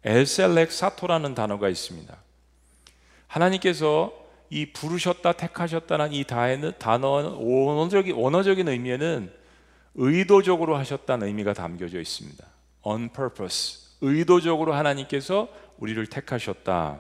엘셀렉 0.04 0.72
사토라는 0.72 1.34
단어가 1.34 1.70
있습니다. 1.70 2.16
하나님께서 3.34 4.14
이 4.50 4.68
부르셨다 4.68 5.34
택하셨다는 5.34 6.14
이 6.14 6.24
단어는 6.24 7.32
원어적인, 7.32 8.16
원어적인 8.16 8.68
의미에는 8.68 9.34
의도적으로 9.96 10.78
하셨다는 10.78 11.28
의미가 11.28 11.54
담겨져 11.54 12.00
있습니다. 12.00 12.46
on 12.84 13.10
purpose. 13.10 13.98
의도적으로 14.02 14.74
하나님께서 14.74 15.48
우리를 15.80 16.06
택하셨다. 16.08 17.00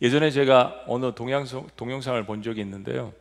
예전에 0.00 0.30
제가 0.30 0.84
어느 0.86 1.14
동영상, 1.14 1.68
동영상을 1.76 2.24
본 2.24 2.42
적이 2.42 2.62
있는데요. 2.62 3.12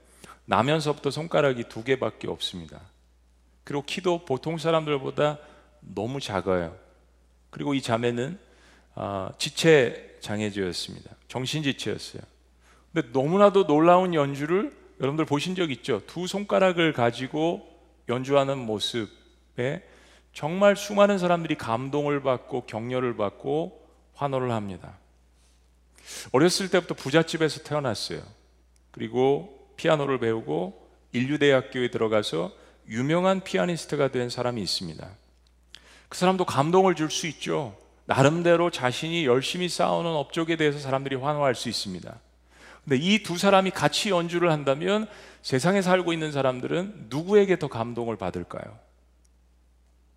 나면서부터 0.45 1.11
손가락이 1.11 1.65
두 1.65 1.83
개밖에 1.83 2.27
없습니다. 2.29 2.79
그리고 3.65 3.83
키도 3.83 4.25
보통 4.25 4.57
사람들보다 4.57 5.39
너무 5.81 6.19
작아요. 6.21 6.77
그리고 7.49 7.73
이 7.73 7.81
자매는 7.81 8.39
아, 9.03 9.31
지체 9.39 10.15
장애주였습니다. 10.19 11.09
정신지체였어요. 11.27 12.21
근데 12.93 13.09
너무나도 13.11 13.65
놀라운 13.65 14.13
연주를 14.13 14.71
여러분들 14.99 15.25
보신 15.25 15.55
적 15.55 15.71
있죠? 15.71 16.03
두 16.05 16.27
손가락을 16.27 16.93
가지고 16.93 17.67
연주하는 18.09 18.59
모습에 18.59 19.81
정말 20.33 20.75
수많은 20.75 21.17
사람들이 21.17 21.55
감동을 21.55 22.21
받고 22.21 22.67
격려를 22.67 23.17
받고 23.17 23.87
환호를 24.13 24.51
합니다. 24.51 24.99
어렸을 26.31 26.69
때부터 26.69 26.93
부잣집에서 26.93 27.63
태어났어요. 27.63 28.21
그리고 28.91 29.73
피아노를 29.77 30.19
배우고 30.19 30.79
인류대학교에 31.11 31.89
들어가서 31.89 32.51
유명한 32.87 33.41
피아니스트가 33.43 34.09
된 34.09 34.29
사람이 34.29 34.61
있습니다. 34.61 35.09
그 36.07 36.17
사람도 36.19 36.45
감동을 36.45 36.93
줄 36.93 37.09
수 37.09 37.25
있죠. 37.25 37.80
나름대로 38.11 38.69
자신이 38.69 39.25
열심히 39.25 39.69
쌓아오는 39.69 40.11
업적에 40.11 40.57
대해서 40.57 40.79
사람들이 40.79 41.15
환호할 41.15 41.55
수 41.55 41.69
있습니다. 41.69 42.19
근데 42.83 42.97
이 42.97 43.23
두 43.23 43.37
사람이 43.37 43.71
같이 43.71 44.09
연주를 44.09 44.51
한다면 44.51 45.07
세상에 45.41 45.81
살고 45.81 46.11
있는 46.11 46.33
사람들은 46.33 47.05
누구에게 47.09 47.57
더 47.57 47.69
감동을 47.69 48.17
받을까요? 48.17 48.77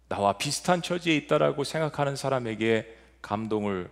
나와 0.09 0.33
비슷한 0.39 0.83
처지에 0.83 1.15
있다라고 1.15 1.63
생각하는 1.63 2.17
사람에게 2.17 2.97
감동을 3.23 3.89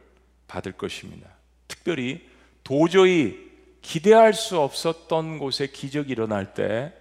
받을 0.48 0.72
것입니다. 0.72 1.28
특별히 1.68 2.28
도저히 2.64 3.52
기대할 3.82 4.34
수 4.34 4.58
없었던 4.58 5.38
곳에 5.38 5.68
기적이 5.68 6.10
일어날 6.10 6.54
때 6.54 6.92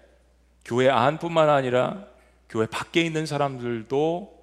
교회 0.63 0.88
안뿐만 0.88 1.49
아니라 1.49 2.06
교회 2.47 2.67
밖에 2.67 3.02
있는 3.02 3.25
사람들도 3.25 4.39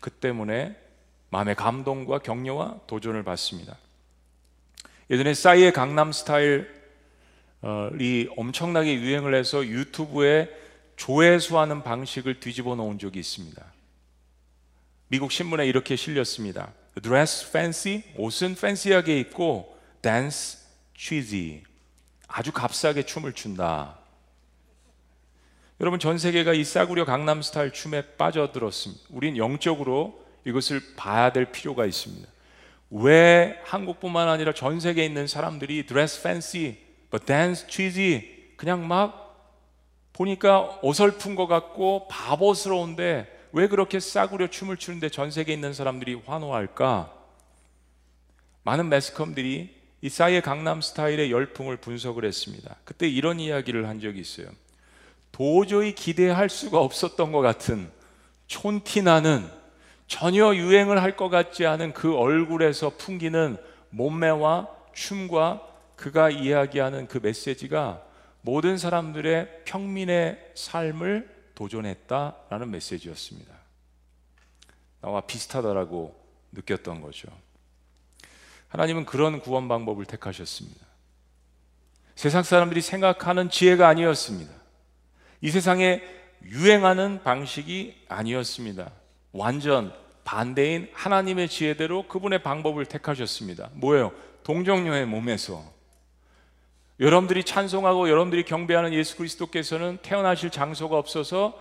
그 0.00 0.10
때문에 0.10 0.89
마음의 1.30 1.54
감동과 1.54 2.18
격려와 2.18 2.80
도전을 2.86 3.22
받습니다. 3.22 3.76
예전에 5.10 5.34
싸이의 5.34 5.72
강남 5.72 6.12
스타일이 6.12 6.66
엄청나게 8.36 8.94
유행을 8.94 9.34
해서 9.34 9.64
유튜브에 9.64 10.48
조회수하는 10.96 11.82
방식을 11.82 12.40
뒤집어 12.40 12.74
놓은 12.74 12.98
적이 12.98 13.20
있습니다. 13.20 13.64
미국 15.08 15.32
신문에 15.32 15.66
이렇게 15.66 15.96
실렸습니다. 15.96 16.72
dress 17.02 17.48
fancy, 17.48 18.02
옷은 18.16 18.54
팬시하게 18.54 19.18
입고 19.20 19.76
dance 20.02 20.58
cheesy, 20.96 21.62
아주 22.28 22.52
값싸게 22.52 23.04
춤을 23.04 23.32
춘다. 23.32 23.98
여러분 25.80 25.98
전 25.98 26.18
세계가 26.18 26.52
이 26.52 26.62
싸구려 26.62 27.04
강남 27.04 27.40
스타일 27.40 27.72
춤에 27.72 28.16
빠져들었습니다. 28.16 29.02
우린 29.08 29.36
영적으로 29.36 30.19
이것을 30.44 30.80
봐야 30.96 31.32
될 31.32 31.46
필요가 31.46 31.86
있습니다. 31.86 32.28
왜 32.90 33.60
한국뿐만 33.64 34.28
아니라 34.28 34.52
전 34.52 34.80
세계에 34.80 35.04
있는 35.04 35.26
사람들이 35.26 35.86
dress 35.86 36.20
fancy, 36.20 36.76
but 37.10 37.24
dance 37.24 37.66
cheesy 37.68 38.22
그냥 38.56 38.86
막 38.86 39.30
보니까 40.12 40.78
어설픈 40.82 41.34
것 41.34 41.46
같고 41.46 42.08
바보스러운데 42.08 43.40
왜 43.52 43.68
그렇게 43.68 44.00
싸구려 44.00 44.48
춤을 44.48 44.76
추는데 44.76 45.08
전 45.08 45.30
세계에 45.30 45.54
있는 45.54 45.72
사람들이 45.72 46.14
환호할까? 46.26 47.12
많은 48.62 48.88
매스컴들이 48.88 49.80
이 50.02 50.08
싸이의 50.08 50.42
강남 50.42 50.80
스타일의 50.80 51.30
열풍을 51.30 51.78
분석을 51.78 52.24
했습니다. 52.24 52.76
그때 52.84 53.08
이런 53.08 53.40
이야기를 53.40 53.88
한 53.88 54.00
적이 54.00 54.20
있어요. 54.20 54.48
도저히 55.32 55.94
기대할 55.94 56.48
수가 56.48 56.78
없었던 56.80 57.32
것 57.32 57.40
같은 57.40 57.90
촌티나는 58.46 59.59
전혀 60.10 60.52
유행을 60.56 61.00
할 61.00 61.16
것 61.16 61.28
같지 61.28 61.66
않은 61.66 61.92
그 61.92 62.16
얼굴에서 62.16 62.90
풍기는 62.98 63.56
몸매와 63.90 64.68
춤과 64.92 65.64
그가 65.94 66.30
이야기하는 66.30 67.06
그 67.06 67.18
메시지가 67.22 68.02
모든 68.42 68.76
사람들의 68.76 69.62
평민의 69.64 70.52
삶을 70.56 71.52
도전했다라는 71.54 72.70
메시지였습니다. 72.72 73.54
나와 75.00 75.20
비슷하다라고 75.20 76.18
느꼈던 76.52 77.02
거죠. 77.02 77.28
하나님은 78.68 79.04
그런 79.06 79.40
구원 79.40 79.68
방법을 79.68 80.06
택하셨습니다. 80.06 80.84
세상 82.16 82.42
사람들이 82.42 82.80
생각하는 82.80 83.48
지혜가 83.48 83.86
아니었습니다. 83.86 84.52
이 85.40 85.50
세상에 85.50 86.02
유행하는 86.42 87.22
방식이 87.22 88.06
아니었습니다. 88.08 88.99
완전 89.32 89.92
반대인 90.24 90.88
하나님의 90.92 91.48
지혜대로 91.48 92.06
그분의 92.08 92.42
방법을 92.42 92.86
택하셨습니다. 92.86 93.70
뭐예요? 93.74 94.12
동정녀의 94.44 95.06
몸에서 95.06 95.62
여러분들이 96.98 97.44
찬송하고 97.44 98.08
여러분들이 98.10 98.44
경배하는 98.44 98.92
예수 98.92 99.16
그리스도께서는 99.16 99.98
태어나실 100.02 100.50
장소가 100.50 100.98
없어서 100.98 101.58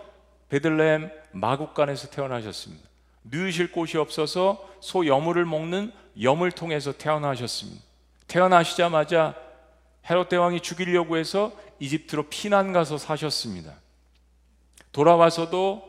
베들레헴 0.50 1.12
마국간에서 1.32 2.10
태어나셨습니다. 2.10 2.88
누이실 3.24 3.72
곳이 3.72 3.98
없어서 3.98 4.68
소 4.82 5.06
여물을 5.06 5.46
먹는 5.46 5.92
염을 6.22 6.52
통해서 6.52 6.92
태어나셨습니다. 6.92 7.82
태어나시자마자 8.28 9.36
헤롯 10.10 10.30
대왕이 10.30 10.62
죽이려고 10.62 11.18
해서 11.18 11.52
이집트로 11.80 12.24
피난 12.30 12.74
가서 12.74 12.98
사셨습니다. 12.98 13.74
돌아와서도 14.92 15.89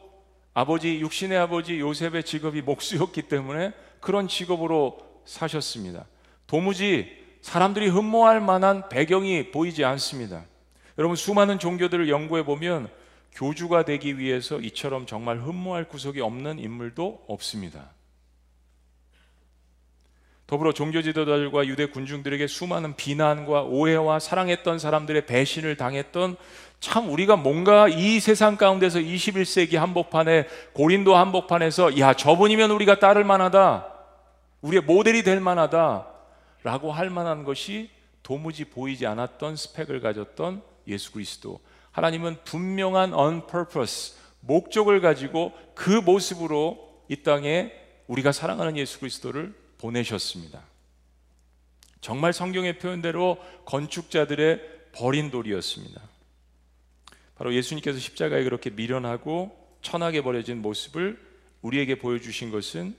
아버지 0.53 1.01
육신의 1.01 1.39
아버지 1.39 1.79
요셉의 1.79 2.25
직업이 2.25 2.63
목수였기 2.63 3.23
때문에 3.23 3.73
그런 4.01 4.29
직업으로 4.29 4.99
사셨습니다. 5.25 6.07
도무지 6.47 7.17
사람들이 7.41 7.89
흠모할 7.89 8.41
만한 8.41 8.89
배경이 8.89 9.51
보이지 9.51 9.85
않습니다. 9.85 10.45
여러분 10.99 11.17
수많은 11.17 11.59
종교들을 11.59 12.09
연구해 12.09 12.45
보면 12.45 12.89
교주가 13.33 13.85
되기 13.85 14.19
위해서 14.19 14.59
이처럼 14.61 15.07
정말 15.07 15.39
흠모할 15.39 15.89
구석이 15.89 16.21
없는 16.21 16.59
인물도 16.59 17.25
없습니다. 17.29 17.93
더불어 20.51 20.73
종교 20.73 21.01
지도자들과 21.01 21.69
유대 21.69 21.87
군중들에게 21.87 22.49
수많은 22.49 22.97
비난과 22.97 23.63
오해와 23.63 24.19
사랑했던 24.19 24.81
사람들의 24.81 25.27
배신을 25.27 25.77
당했던 25.77 26.35
참 26.81 27.09
우리가 27.09 27.37
뭔가 27.37 27.87
이 27.87 28.19
세상 28.19 28.57
가운데서 28.57 28.99
21세기 28.99 29.77
한복판에 29.77 30.49
고린도 30.73 31.15
한복판에서 31.15 32.01
야 32.01 32.15
저분이면 32.15 32.73
우리가 32.73 32.99
따를 32.99 33.23
만하다. 33.23 33.95
우리의 34.63 34.83
모델이 34.83 35.23
될 35.23 35.39
만하다. 35.39 36.09
라고 36.65 36.91
할 36.91 37.11
만한 37.11 37.45
것이 37.45 37.89
도무지 38.25 38.65
보이지 38.65 39.07
않았던 39.07 39.55
스펙을 39.55 40.01
가졌던 40.01 40.63
예수 40.89 41.13
그리스도. 41.13 41.61
하나님은 41.93 42.39
분명한 42.43 43.15
on 43.15 43.47
purpose, 43.47 44.17
목적을 44.41 45.01
가지고 45.01 45.53
그 45.77 45.91
모습으로 45.91 47.05
이 47.07 47.23
땅에 47.23 47.71
우리가 48.09 48.33
사랑하는 48.33 48.77
예수 48.77 48.99
그리스도를 48.99 49.60
보내셨습니다. 49.81 50.63
정말 52.01 52.33
성경의 52.33 52.79
표현대로 52.79 53.39
건축자들의 53.65 54.61
버린 54.93 55.31
돌이었습니다. 55.31 56.01
바로 57.35 57.55
예수님께서 57.55 57.99
십자가에 57.99 58.45
그렇게 58.45 58.71
미련하고 58.71 59.57
천하게 59.81 60.23
버려진 60.23 60.61
모습을 60.61 61.19
우리에게 61.63 61.99
보여주신 61.99 62.51
것은 62.51 62.95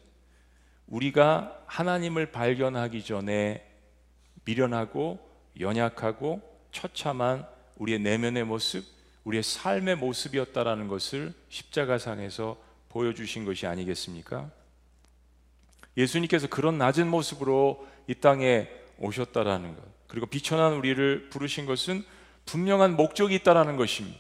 우리가 0.88 1.64
하나님을 1.68 2.32
발견하기 2.32 3.04
전에 3.04 3.66
미련하고 4.46 5.20
연약하고 5.60 6.42
처참한 6.72 7.46
우리의 7.78 8.00
내면의 8.00 8.44
모습, 8.44 8.84
우리의 9.24 9.44
삶의 9.44 9.98
모습이었다라는 9.98 10.88
것을 10.88 11.34
십자가상에서 11.50 12.58
보여주신 12.90 13.46
것이 13.46 13.68
아니겠습니까? 13.68 14.50
예수님께서 15.98 16.48
그런 16.48 16.78
낮은 16.78 17.08
모습으로 17.08 17.88
이 18.08 18.16
땅에 18.16 18.70
오셨다라는 19.00 19.76
것, 19.76 19.84
그리고 20.08 20.26
비천한 20.26 20.74
우리를 20.74 21.30
부르신 21.30 21.66
것은 21.66 22.04
분명한 22.46 22.96
목적이 22.96 23.36
있다라는 23.36 23.78
것입니다. 23.78 24.20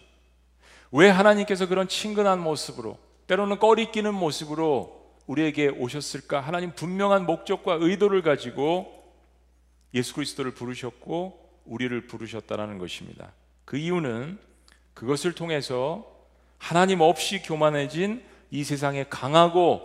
왜 0.92 1.10
하나님께서 1.10 1.68
그런 1.68 1.88
친근한 1.88 2.40
모습으로, 2.42 2.98
때로는 3.28 3.60
꺼리끼는 3.60 4.14
모습으로 4.14 5.02
우리에게 5.28 5.70
오셨을까? 5.70 6.42
하나님 6.42 6.74
분명한 6.74 7.26
목적과 7.26 7.78
의도를 7.80 8.22
가지고 8.22 9.02
예수 9.94 10.14
그리스도를 10.14 10.54
부르셨고 10.54 11.40
우리를 11.66 12.08
부르셨다라는 12.08 12.78
것입니다. 12.78 13.32
그 13.66 13.78
이유는 13.78 14.40
그것을 14.94 15.34
통해서 15.34 16.06
하나님 16.58 17.02
없이 17.02 17.42
교만해진 17.42 18.24
이 18.50 18.64
세상에 18.64 19.06
강하고 19.10 19.82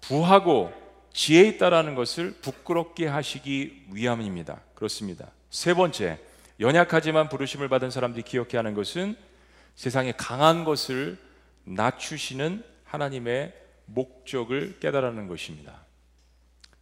부하고 0.00 0.72
지혜 1.12 1.46
있다라는 1.48 1.94
것을 1.94 2.32
부끄럽게 2.40 3.06
하시기 3.06 3.86
위함입니다. 3.92 4.60
그렇습니다. 4.74 5.30
세 5.50 5.74
번째, 5.74 6.18
연약하지만 6.60 7.28
부르심을 7.28 7.68
받은 7.68 7.90
사람들이 7.90 8.22
기억해야 8.22 8.58
하는 8.58 8.74
것은 8.74 9.16
세상에 9.74 10.12
강한 10.12 10.64
것을 10.64 11.18
낮추시는 11.64 12.64
하나님의 12.84 13.54
목적을 13.86 14.78
깨달는 14.78 15.26
것입니다. 15.26 15.84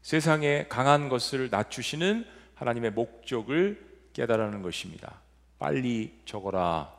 세상에 0.02 0.66
강한 0.68 1.08
것을 1.08 1.48
낮추시는 1.50 2.26
하나님의 2.54 2.92
목적을 2.92 3.86
깨달는 4.12 4.62
것입니다. 4.62 5.20
빨리 5.58 6.12
적어라. 6.24 6.92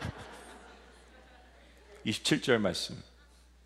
27절 2.06 2.58
말씀. 2.58 2.96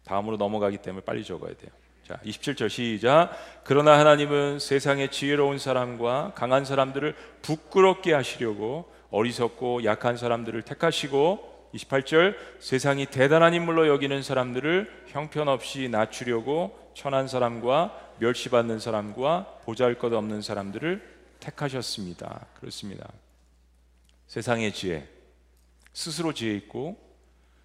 다음으로 0.05 0.37
넘어가기 0.37 0.79
때문에 0.79 1.05
빨리 1.05 1.25
적어야 1.25 1.55
돼요. 1.55 1.71
자, 2.07 2.19
27절 2.25 2.69
시작. 2.69 3.31
그러나 3.65 3.99
하나님은 3.99 4.59
세상의 4.59 5.11
지혜로운 5.11 5.59
사람과 5.59 6.33
강한 6.35 6.65
사람들을 6.65 7.15
부끄럽게 7.43 8.13
하시려고 8.13 8.91
어리석고 9.11 9.85
약한 9.85 10.17
사람들을 10.17 10.63
택하시고 10.63 11.71
28절 11.75 12.37
세상이 12.59 13.07
대단한 13.07 13.55
인물로 13.55 13.87
여기는 13.89 14.23
사람들을 14.23 15.05
형편없이 15.07 15.89
낮추려고 15.89 16.77
천한 16.95 17.29
사람과 17.29 17.97
멸시받는 18.19 18.79
사람과 18.79 19.61
보잘것없는 19.65 20.43
사람들을 20.43 21.13
택하셨습니다. 21.41 22.47
그렇습니다. 22.59 23.09
세상의 24.27 24.73
지혜, 24.73 25.09
스스로 25.93 26.33
지혜 26.33 26.55
있고 26.57 26.97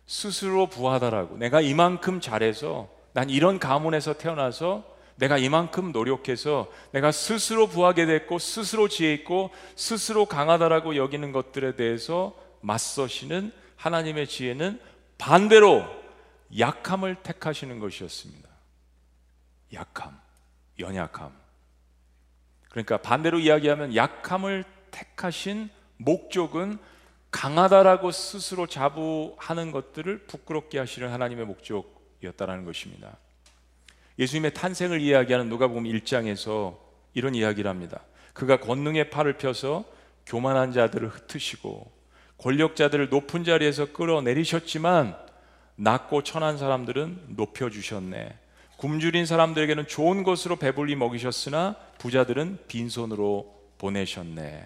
스스로 0.05 0.67
부하다라고 0.67 1.37
내가 1.37 1.59
이만큼 1.61 2.21
잘해서 2.21 2.96
난 3.13 3.29
이런 3.29 3.59
가문에서 3.59 4.13
태어나서 4.13 4.97
내가 5.15 5.37
이만큼 5.37 5.91
노력해서 5.91 6.71
내가 6.91 7.11
스스로 7.11 7.67
부하게 7.67 8.05
됐고 8.05 8.39
스스로 8.39 8.87
지혜 8.87 9.13
있고 9.13 9.51
스스로 9.75 10.25
강하다라고 10.25 10.95
여기는 10.95 11.31
것들에 11.31 11.75
대해서 11.75 12.35
맞서시는 12.61 13.51
하나님의 13.75 14.27
지혜는 14.27 14.79
반대로 15.17 15.85
약함을 16.57 17.15
택하시는 17.23 17.79
것이었습니다. 17.79 18.47
약함, 19.73 20.17
연약함. 20.79 21.31
그러니까 22.69 22.97
반대로 22.97 23.39
이야기하면 23.39 23.95
약함을 23.95 24.63
택하신 24.91 25.69
목적은 25.97 26.77
강하다라고 27.31 28.11
스스로 28.11 28.67
자부하는 28.67 29.71
것들을 29.71 30.27
부끄럽게 30.27 30.79
하시는 30.79 31.11
하나님의 31.11 31.45
목적 31.45 31.96
이었다라는 32.23 32.65
것입니다. 32.65 33.17
예수님의 34.19 34.53
탄생을 34.53 35.01
이야기하는 35.01 35.49
누가복음 35.49 35.83
1장에서 35.83 36.77
이런 37.13 37.35
이야기를 37.35 37.69
합니다. 37.69 38.01
그가 38.33 38.59
권능의 38.59 39.09
팔을 39.09 39.37
펴서 39.37 39.85
교만한 40.25 40.71
자들을 40.71 41.07
흩으시고 41.07 41.91
권력자들을 42.37 43.09
높은 43.09 43.43
자리에서 43.43 43.91
끌어내리셨지만 43.93 45.17
낮고 45.75 46.23
천한 46.23 46.57
사람들은 46.57 47.35
높여 47.35 47.69
주셨네. 47.69 48.37
굶주린 48.77 49.25
사람들에게는 49.25 49.87
좋은 49.87 50.23
것으로 50.23 50.55
배불리 50.57 50.95
먹이셨으나 50.95 51.75
부자들은 51.97 52.59
빈손으로 52.67 53.55
보내셨네. 53.77 54.65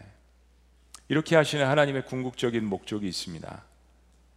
이렇게 1.07 1.35
하시는 1.35 1.65
하나님의 1.65 2.05
궁극적인 2.05 2.65
목적이 2.65 3.07
있습니다. 3.07 3.63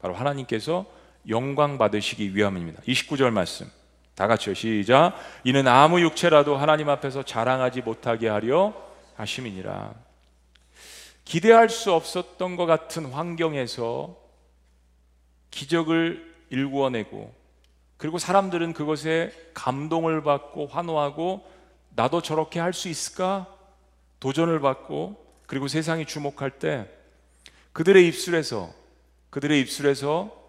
바로 0.01 0.15
하나님께서 0.15 0.87
영광 1.29 1.79
받으시기 1.79 2.37
위함입니다. 2.37 2.83
29절 2.83 3.31
말씀. 3.31 3.71
다 4.15 4.27
같이요. 4.27 4.55
시작. 4.55 5.15
이는 5.43 5.67
아무 5.67 6.01
육체라도 6.01 6.57
하나님 6.57 6.89
앞에서 6.89 7.25
자랑하지 7.25 7.83
못하게 7.83 8.29
하려 8.29 8.75
하심이니라. 9.17 9.95
기대할 11.25 11.69
수 11.69 11.93
없었던 11.93 12.57
것 12.57 12.67
같은 12.67 13.07
환경에서 13.07 14.17
기적을 15.51 16.35
일구어내고 16.51 17.33
그리고 17.97 18.19
사람들은 18.19 18.75
그것에 18.75 19.33
감동을 19.55 20.23
받고 20.23 20.67
환호하고 20.67 21.49
나도 21.91 22.23
저렇게 22.23 22.61
할 22.61 22.73
수 22.73 22.89
있을까? 22.89 23.47
도전을 24.21 24.61
받고 24.61 25.25
그리고 25.47 25.69
세상이 25.69 26.07
주목할 26.07 26.51
때 26.59 26.89
그들의 27.73 28.07
입술에서 28.09 28.73
그들의 29.31 29.61
입술에서 29.61 30.44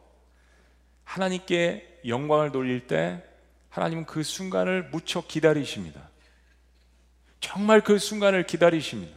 하나님께 1.15 2.01
영광을 2.07 2.51
돌릴 2.51 2.87
때 2.87 3.23
하나님은 3.69 4.05
그 4.05 4.21
순간을 4.21 4.89
무척 4.91 5.29
기다리십니다. 5.29 6.09
정말 7.39 7.79
그 7.79 7.97
순간을 7.99 8.45
기다리십니다. 8.45 9.15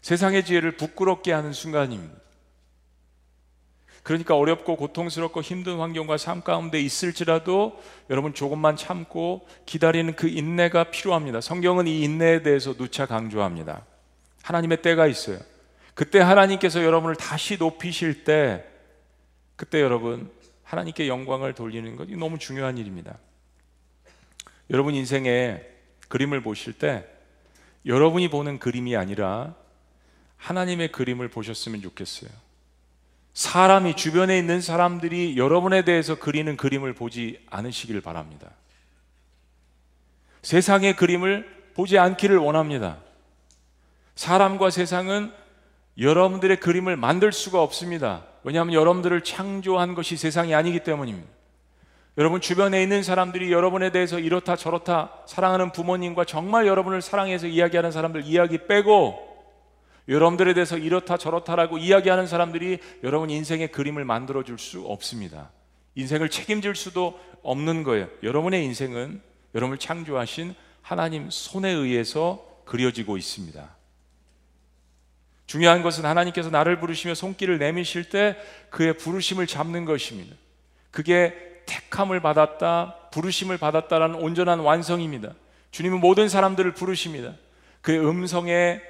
세상의 0.00 0.46
지혜를 0.46 0.78
부끄럽게 0.78 1.30
하는 1.30 1.52
순간입니다. 1.52 2.14
그러니까 4.02 4.34
어렵고 4.34 4.76
고통스럽고 4.76 5.42
힘든 5.42 5.78
환경과 5.78 6.16
삶 6.16 6.40
가운데 6.42 6.80
있을지라도 6.80 7.78
여러분 8.08 8.32
조금만 8.32 8.76
참고 8.76 9.46
기다리는 9.66 10.16
그 10.16 10.26
인내가 10.26 10.84
필요합니다. 10.84 11.42
성경은 11.42 11.86
이 11.86 12.00
인내에 12.02 12.42
대해서 12.42 12.72
누차 12.72 13.04
강조합니다. 13.04 13.84
하나님의 14.42 14.80
때가 14.80 15.06
있어요. 15.06 15.38
그때 15.92 16.20
하나님께서 16.20 16.82
여러분을 16.82 17.16
다시 17.16 17.58
높이실 17.58 18.24
때 18.24 18.64
그때 19.56 19.80
여러분 19.80 20.30
하나님께 20.62 21.08
영광을 21.08 21.54
돌리는 21.54 21.96
것이 21.96 22.16
너무 22.16 22.38
중요한 22.38 22.78
일입니다. 22.78 23.18
여러분 24.70 24.94
인생에 24.94 25.62
그림을 26.08 26.42
보실 26.42 26.72
때 26.72 27.06
여러분이 27.84 28.28
보는 28.28 28.58
그림이 28.58 28.96
아니라 28.96 29.54
하나님의 30.36 30.92
그림을 30.92 31.28
보셨으면 31.28 31.82
좋겠어요. 31.82 32.30
사람이 33.32 33.96
주변에 33.96 34.38
있는 34.38 34.60
사람들이 34.60 35.36
여러분에 35.36 35.84
대해서 35.84 36.18
그리는 36.18 36.56
그림을 36.56 36.94
보지 36.94 37.44
않으시길 37.50 38.00
바랍니다. 38.00 38.50
세상의 40.42 40.96
그림을 40.96 41.72
보지 41.74 41.98
않기를 41.98 42.38
원합니다. 42.38 42.98
사람과 44.14 44.70
세상은 44.70 45.32
여러분들의 45.98 46.60
그림을 46.60 46.96
만들 46.96 47.32
수가 47.32 47.62
없습니다. 47.62 48.24
왜냐하면 48.44 48.74
여러분들을 48.74 49.22
창조한 49.22 49.94
것이 49.94 50.16
세상이 50.16 50.54
아니기 50.54 50.80
때문입니다. 50.80 51.28
여러분 52.18 52.40
주변에 52.40 52.82
있는 52.82 53.02
사람들이 53.02 53.52
여러분에 53.52 53.90
대해서 53.90 54.18
이렇다 54.18 54.56
저렇다 54.56 55.12
사랑하는 55.26 55.72
부모님과 55.72 56.24
정말 56.24 56.66
여러분을 56.66 57.02
사랑해서 57.02 57.46
이야기하는 57.46 57.90
사람들 57.92 58.24
이야기 58.24 58.66
빼고 58.66 59.26
여러분들에 60.08 60.54
대해서 60.54 60.78
이렇다 60.78 61.18
저렇다라고 61.18 61.78
이야기하는 61.78 62.26
사람들이 62.26 62.78
여러분 63.02 63.28
인생의 63.28 63.72
그림을 63.72 64.04
만들어 64.04 64.44
줄 64.44 64.58
수 64.58 64.86
없습니다. 64.86 65.50
인생을 65.94 66.30
책임질 66.30 66.74
수도 66.74 67.18
없는 67.42 67.82
거예요. 67.82 68.08
여러분의 68.22 68.64
인생은 68.64 69.20
여러분을 69.54 69.78
창조하신 69.78 70.54
하나님 70.82 71.28
손에 71.30 71.70
의해서 71.70 72.46
그려지고 72.64 73.16
있습니다. 73.16 73.75
중요한 75.46 75.82
것은 75.82 76.04
하나님께서 76.04 76.50
나를 76.50 76.80
부르시며 76.80 77.14
손길을 77.14 77.58
내미실 77.58 78.08
때 78.08 78.36
그의 78.70 78.96
부르심을 78.96 79.46
잡는 79.46 79.84
것입니다. 79.84 80.34
그게 80.90 81.62
택함을 81.66 82.20
받았다, 82.20 83.10
부르심을 83.12 83.58
받았다라는 83.58 84.16
온전한 84.16 84.60
완성입니다. 84.60 85.34
주님은 85.70 86.00
모든 86.00 86.28
사람들을 86.28 86.72
부르십니다. 86.74 87.34
그의 87.82 88.00
음성에 88.00 88.80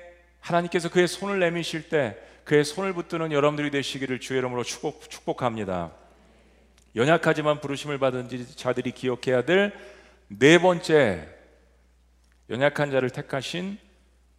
하나님께서 0.40 0.88
그의 0.88 1.08
손을 1.08 1.38
내미실 1.40 1.88
때 1.88 2.16
그의 2.44 2.64
손을 2.64 2.92
붙드는 2.92 3.32
여러분들이 3.32 3.70
되시기를 3.70 4.20
주의 4.20 4.38
이름으로 4.38 4.62
축복, 4.62 5.10
축복합니다. 5.10 5.90
연약하지만 6.94 7.60
부르심을 7.60 7.98
받은 7.98 8.30
자들이 8.56 8.92
기억해야 8.92 9.44
될 9.44 9.96
네 10.28 10.58
번째 10.58 11.28
연약한 12.50 12.90
자를 12.90 13.10
택하신 13.10 13.78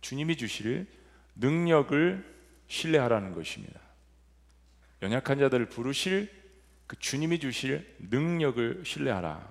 주님이 0.02 0.36
주실 0.36 0.86
능력을 1.40 2.24
신뢰하라는 2.68 3.34
것입니다. 3.34 3.80
연약한 5.02 5.40
자들을 5.40 5.68
부르실 5.68 6.30
그 6.88 6.98
주님이 7.00 7.40
주실 7.40 7.96
능력을 8.10 8.84
신뢰하라. 8.86 9.48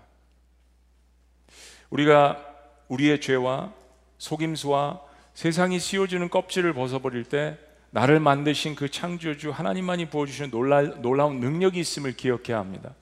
우리가 1.90 2.44
우리의 2.88 3.20
죄와 3.20 3.72
속임수와 4.18 5.00
세상이 5.34 5.78
씌워주는 5.78 6.28
껍질을 6.30 6.72
벗어버릴 6.72 7.24
때 7.24 7.58
나를 7.90 8.20
만드신 8.20 8.74
그 8.74 8.90
창조주 8.90 9.50
하나님만이 9.50 10.10
부어주시는 10.10 10.50
놀라, 10.50 10.82
놀라운 10.82 11.40
능력이 11.40 11.78
있음을 11.78 12.16
기억해야 12.16 12.58
합니다. 12.58 12.94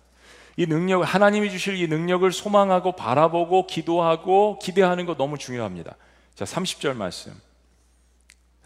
이 0.56 0.66
능력, 0.66 1.02
하나님이 1.02 1.50
주실 1.50 1.76
이 1.76 1.88
능력을 1.88 2.30
소망하고 2.30 2.92
바라보고 2.92 3.66
기도하고 3.66 4.58
기대하는 4.60 5.06
것 5.06 5.16
너무 5.16 5.38
중요합니다. 5.38 5.96
자, 6.34 6.44
30절 6.44 6.94
말씀. 6.94 7.32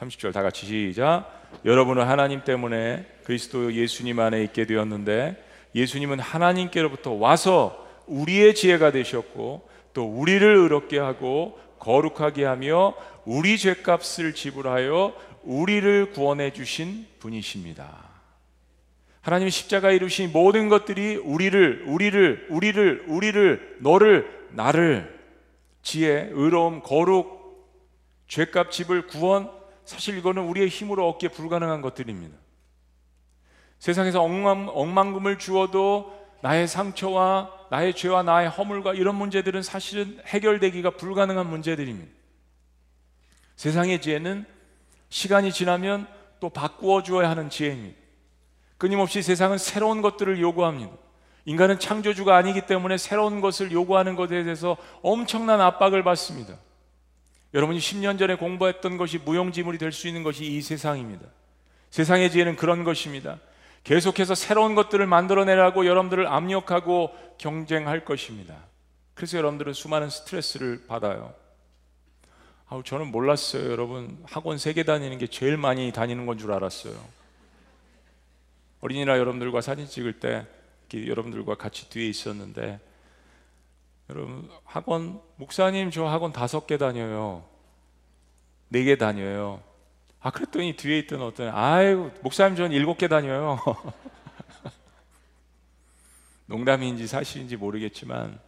30절 0.00 0.32
다 0.32 0.42
같이 0.42 0.66
시작. 0.66 1.26
여러분은 1.64 2.06
하나님 2.06 2.44
때문에 2.44 3.04
그리스도 3.24 3.72
예수님 3.72 4.20
안에 4.20 4.42
있게 4.44 4.64
되었는데 4.64 5.44
예수님은 5.74 6.20
하나님께로부터 6.20 7.12
와서 7.12 7.86
우리의 8.06 8.54
지혜가 8.54 8.92
되셨고 8.92 9.68
또 9.92 10.04
우리를 10.04 10.56
의롭게 10.56 10.98
하고 10.98 11.58
거룩하게 11.78 12.44
하며 12.44 12.94
우리 13.24 13.58
죄값을 13.58 14.34
지불하여 14.34 15.14
우리를 15.42 16.10
구원해 16.12 16.52
주신 16.52 17.06
분이십니다. 17.18 18.08
하나님 19.20 19.50
십자가에 19.50 19.96
이루신 19.96 20.32
모든 20.32 20.68
것들이 20.68 21.16
우리를 21.16 21.84
우리를 21.86 22.46
우리를 22.50 23.04
우리를 23.08 23.78
너를 23.80 24.46
나를 24.52 25.18
지혜, 25.82 26.28
의로움, 26.32 26.82
거룩, 26.82 27.38
죄값, 28.26 28.70
집을 28.70 29.06
구원 29.06 29.57
사실 29.88 30.18
이거는 30.18 30.42
우리의 30.42 30.68
힘으로 30.68 31.08
얻기에 31.08 31.30
불가능한 31.30 31.80
것들입니다. 31.80 32.36
세상에서 33.78 34.22
억만, 34.22 34.68
억만금을 34.68 35.38
주어도 35.38 36.14
나의 36.42 36.68
상처와 36.68 37.50
나의 37.70 37.94
죄와 37.94 38.22
나의 38.22 38.50
허물과 38.50 38.92
이런 38.92 39.14
문제들은 39.14 39.62
사실은 39.62 40.20
해결되기가 40.26 40.90
불가능한 40.90 41.48
문제들입니다. 41.48 42.12
세상의 43.56 44.02
지혜는 44.02 44.44
시간이 45.08 45.52
지나면 45.52 46.06
또 46.38 46.50
바꾸어 46.50 47.02
주어야 47.02 47.30
하는 47.30 47.48
지혜입니다. 47.48 47.98
끊임없이 48.76 49.22
세상은 49.22 49.56
새로운 49.56 50.02
것들을 50.02 50.38
요구합니다. 50.38 50.92
인간은 51.46 51.78
창조주가 51.78 52.36
아니기 52.36 52.66
때문에 52.66 52.98
새로운 52.98 53.40
것을 53.40 53.72
요구하는 53.72 54.16
것에 54.16 54.44
대해서 54.44 54.76
엄청난 55.00 55.62
압박을 55.62 56.04
받습니다. 56.04 56.58
여러분이 57.54 57.78
10년 57.78 58.18
전에 58.18 58.34
공부했던 58.34 58.96
것이 58.98 59.18
무용지물이 59.18 59.78
될 59.78 59.92
수 59.92 60.06
있는 60.06 60.22
것이 60.22 60.44
이 60.44 60.60
세상입니다. 60.60 61.26
세상의 61.90 62.30
지혜는 62.30 62.56
그런 62.56 62.84
것입니다. 62.84 63.38
계속해서 63.84 64.34
새로운 64.34 64.74
것들을 64.74 65.06
만들어내라고 65.06 65.86
여러분들을 65.86 66.26
압력하고 66.26 67.10
경쟁할 67.38 68.04
것입니다. 68.04 68.54
그래서 69.14 69.38
여러분들은 69.38 69.72
수많은 69.72 70.10
스트레스를 70.10 70.84
받아요. 70.86 71.34
아우 72.68 72.82
저는 72.82 73.06
몰랐어요, 73.06 73.70
여러분. 73.70 74.18
학원 74.24 74.58
세 74.58 74.74
개 74.74 74.82
다니는 74.84 75.16
게 75.16 75.26
제일 75.26 75.56
많이 75.56 75.90
다니는 75.90 76.26
건 76.26 76.36
줄 76.36 76.52
알았어요. 76.52 76.94
어린이날 78.80 79.18
여러분들과 79.18 79.60
사진 79.62 79.86
찍을 79.86 80.20
때 80.20 80.46
여러분들과 80.94 81.54
같이 81.56 81.88
뒤에 81.88 82.08
있었는데 82.08 82.78
여러분 84.10 84.50
학원 84.64 85.20
목사님 85.36 85.90
저 85.90 86.06
학원 86.06 86.32
다섯 86.32 86.66
개 86.66 86.78
다녀요. 86.78 87.44
네 88.68 88.84
개 88.84 88.96
다녀요. 88.96 89.62
아 90.20 90.30
그랬더니 90.30 90.76
뒤에 90.76 90.98
있던 91.00 91.22
어떤 91.22 91.54
아유 91.54 92.10
목사님 92.22 92.56
전 92.56 92.72
일곱 92.72 92.98
개 92.98 93.08
다녀요. 93.08 93.58
농담인지 96.46 97.06
사실인지 97.06 97.56
모르겠지만 97.56 98.38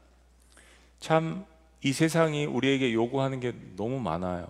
참 1.00 1.50
이 1.82 1.92
세상이 1.92 2.44
우리에게 2.44 2.92
요구하는 2.92 3.40
게 3.40 3.52
너무 3.76 4.00
많아요. 4.00 4.46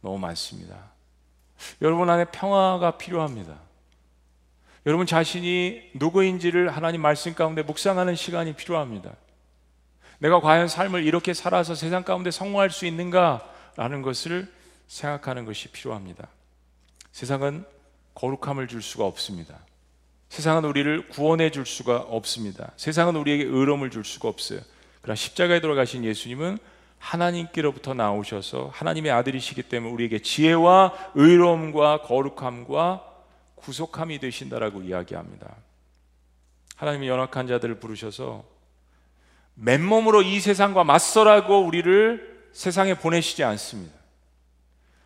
너무 0.00 0.18
많습니다. 0.18 0.92
여러분 1.82 2.08
안에 2.08 2.26
평화가 2.26 2.96
필요합니다. 2.96 3.58
여러분 4.86 5.06
자신이 5.06 5.90
누구인지를 5.94 6.70
하나님 6.70 7.02
말씀 7.02 7.34
가운데 7.34 7.62
묵상하는 7.62 8.14
시간이 8.14 8.54
필요합니다. 8.54 9.12
내가 10.18 10.40
과연 10.40 10.68
삶을 10.68 11.04
이렇게 11.04 11.34
살아서 11.34 11.74
세상 11.74 12.02
가운데 12.02 12.30
성공할 12.30 12.70
수 12.70 12.86
있는가라는 12.86 14.02
것을 14.02 14.50
생각하는 14.86 15.44
것이 15.44 15.68
필요합니다. 15.68 16.28
세상은 17.12 17.64
거룩함을 18.14 18.68
줄 18.68 18.82
수가 18.82 19.04
없습니다. 19.04 19.58
세상은 20.28 20.64
우리를 20.64 21.08
구원해 21.08 21.50
줄 21.50 21.66
수가 21.66 21.98
없습니다. 21.98 22.72
세상은 22.76 23.16
우리에게 23.16 23.44
의로움을 23.44 23.90
줄 23.90 24.04
수가 24.04 24.28
없어요. 24.28 24.60
그러나 25.02 25.14
십자가에 25.14 25.60
돌아가신 25.60 26.04
예수님은 26.04 26.58
하나님께로부터 26.98 27.94
나오셔서 27.94 28.70
하나님의 28.72 29.12
아들이시기 29.12 29.62
때문에 29.64 29.92
우리에게 29.92 30.20
지혜와 30.20 31.12
의로움과 31.14 32.02
거룩함과 32.02 33.04
구속함이 33.54 34.18
되신다라고 34.18 34.82
이야기합니다. 34.82 35.54
하나님이 36.76 37.08
연약한 37.08 37.46
자들을 37.46 37.78
부르셔서 37.78 38.44
맨몸으로 39.56 40.22
이 40.22 40.40
세상과 40.40 40.84
맞서라고 40.84 41.64
우리를 41.64 42.48
세상에 42.52 42.94
보내시지 42.94 43.42
않습니다. 43.44 43.94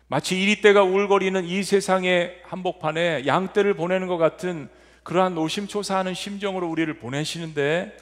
마치 0.07 0.41
이리떼가 0.41 0.83
울거리는 0.83 1.43
이 1.45 1.63
세상의 1.63 2.41
한복판에 2.43 3.25
양떼를 3.25 3.75
보내는 3.75 4.07
것 4.07 4.17
같은 4.17 4.69
그러한 5.03 5.35
노심초사하는 5.35 6.13
심정으로 6.13 6.69
우리를 6.69 6.93
보내시는데 6.99 7.95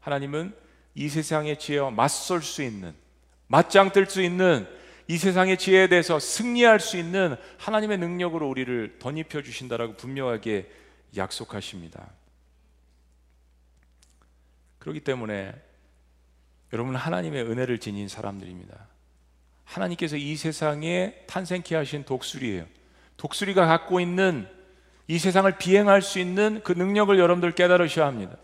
하나님은 0.00 0.54
이 0.94 1.08
세상의 1.08 1.58
지혜와 1.58 1.90
맞설 1.90 2.42
수 2.42 2.62
있는 2.62 2.94
맞짱 3.46 3.92
뜰 3.92 4.06
수 4.06 4.22
있는 4.22 4.66
이 5.08 5.18
세상의 5.18 5.58
지혜에 5.58 5.88
대해서 5.88 6.18
승리할 6.18 6.80
수 6.80 6.96
있는 6.96 7.36
하나님의 7.58 7.98
능력으로 7.98 8.48
우리를 8.48 8.98
덧입혀 8.98 9.42
주신다라고 9.42 9.96
분명하게 9.96 10.70
약속하십니다. 11.16 12.08
그렇기 14.78 15.00
때문에 15.00 15.52
여러분 16.72 16.96
하나님의 16.96 17.42
은혜를 17.44 17.78
지닌 17.78 18.08
사람들입니다. 18.08 18.88
하나님께서 19.64 20.16
이 20.16 20.36
세상에 20.36 21.14
탄생케 21.26 21.74
하신 21.76 22.04
독수리예요. 22.04 22.64
독수리가 23.16 23.66
갖고 23.66 24.00
있는 24.00 24.48
이 25.06 25.18
세상을 25.18 25.50
비행할 25.58 26.02
수 26.02 26.18
있는 26.18 26.60
그 26.64 26.72
능력을 26.72 27.18
여러분들 27.18 27.52
깨달으셔야 27.52 28.06
합니다. 28.06 28.36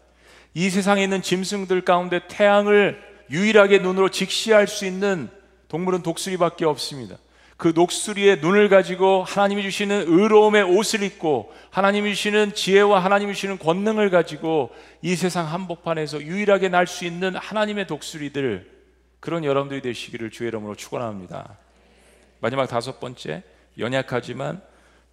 이 0.55 0.71
세상에 0.71 1.03
있는 1.03 1.23
짐승들 1.23 1.85
가운데 1.85 2.21
태양을 2.29 3.03
유일하게 3.31 3.79
눈으로 3.79 4.11
직시할 4.11 4.67
수 4.67 4.87
있는 4.87 5.31
동물은 5.69 6.03
독수리밖에 6.03 6.65
없습니다. 6.65 7.17
그 7.59 7.73
녹수리의 7.75 8.39
눈을 8.39 8.69
가지고 8.69 9.25
하나님이 9.25 9.63
주시는 9.65 10.05
의로움의 10.07 10.63
옷을 10.63 11.03
입고 11.03 11.53
하나님이 11.71 12.15
주시는 12.15 12.55
지혜와 12.55 13.03
하나님이 13.03 13.35
주시는 13.35 13.59
권능을 13.59 14.11
가지고 14.11 14.71
이 15.03 15.17
세상 15.17 15.53
한복판에서 15.53 16.23
유일하게 16.23 16.69
날 16.69 16.87
수 16.87 17.05
있는 17.05 17.35
하나님의 17.35 17.89
독수리들 17.89 18.71
그런 19.19 19.45
여러분들이 19.45 19.83
되시기를 19.83 20.31
주의 20.31 20.47
이름으로 20.49 20.77
축원합니다. 20.77 21.59
마지막 22.39 22.67
다섯 22.69 23.01
번째 23.01 23.43
연약하지만 23.77 24.63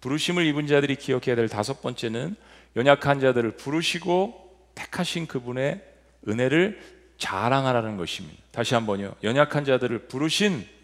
부르심을 0.00 0.46
입은 0.46 0.68
자들이 0.68 0.94
기억해야 0.94 1.34
될 1.34 1.48
다섯 1.48 1.82
번째는 1.82 2.36
연약한 2.76 3.18
자들을 3.18 3.56
부르시고 3.56 4.54
택하신 4.76 5.26
그분의 5.26 5.82
은혜를 6.28 6.80
자랑하라는 7.18 7.96
것입니다. 7.96 8.40
다시 8.52 8.74
한번요. 8.74 9.14
연약한 9.24 9.64
자들을 9.64 10.06
부르신 10.06 10.75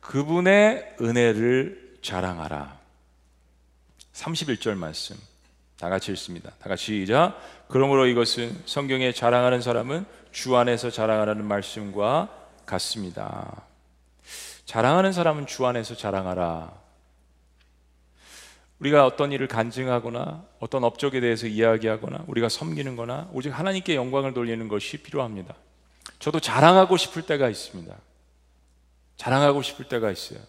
그분의 0.00 0.96
은혜를 1.00 1.98
자랑하라. 2.02 2.78
31절 4.12 4.76
말씀. 4.76 5.16
다 5.78 5.88
같이 5.88 6.12
읽습니다. 6.12 6.50
다 6.60 6.68
같이 6.68 7.00
시작. 7.00 7.40
그러므로 7.68 8.06
이것은 8.06 8.62
성경에 8.66 9.12
자랑하는 9.12 9.62
사람은 9.62 10.04
주 10.30 10.56
안에서 10.56 10.90
자랑하라는 10.90 11.44
말씀과 11.44 12.28
같습니다. 12.66 13.62
자랑하는 14.66 15.12
사람은 15.12 15.46
주 15.46 15.66
안에서 15.66 15.96
자랑하라. 15.96 16.72
우리가 18.80 19.06
어떤 19.06 19.32
일을 19.32 19.46
간증하거나 19.46 20.44
어떤 20.58 20.84
업적에 20.84 21.20
대해서 21.20 21.46
이야기하거나 21.46 22.24
우리가 22.26 22.48
섬기는 22.48 22.96
거나 22.96 23.28
오직 23.32 23.50
하나님께 23.50 23.94
영광을 23.94 24.32
돌리는 24.32 24.68
것이 24.68 24.98
필요합니다. 24.98 25.54
저도 26.18 26.40
자랑하고 26.40 26.96
싶을 26.96 27.22
때가 27.22 27.48
있습니다. 27.48 27.94
자랑하고 29.20 29.60
싶을 29.60 29.84
때가 29.84 30.10
있어요. 30.10 30.40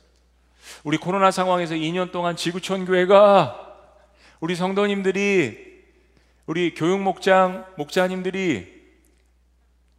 우리 0.85 0.97
코로나 0.97 1.29
상황에서 1.29 1.75
2년 1.75 2.13
동안 2.13 2.37
지구촌 2.37 2.85
교회가 2.85 3.67
우리 4.39 4.55
성도님들이 4.55 5.83
우리 6.45 6.73
교육 6.73 7.01
목장 7.01 7.65
목자님들이 7.75 8.81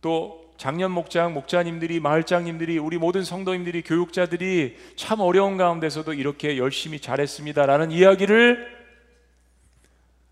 또 0.00 0.50
장년 0.56 0.90
목장 0.90 1.34
목자님들이 1.34 2.00
마을장님들이 2.00 2.78
우리 2.78 2.96
모든 2.96 3.24
성도님들이 3.24 3.82
교육자들이 3.82 4.78
참 4.96 5.20
어려운 5.20 5.58
가운데서도 5.58 6.14
이렇게 6.14 6.56
열심히 6.56 6.98
잘했습니다라는 6.98 7.92
이야기를 7.92 8.82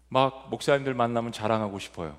막 0.08 0.48
목사님들 0.48 0.94
만나면 0.94 1.32
자랑하고 1.32 1.78
싶어요. 1.78 2.16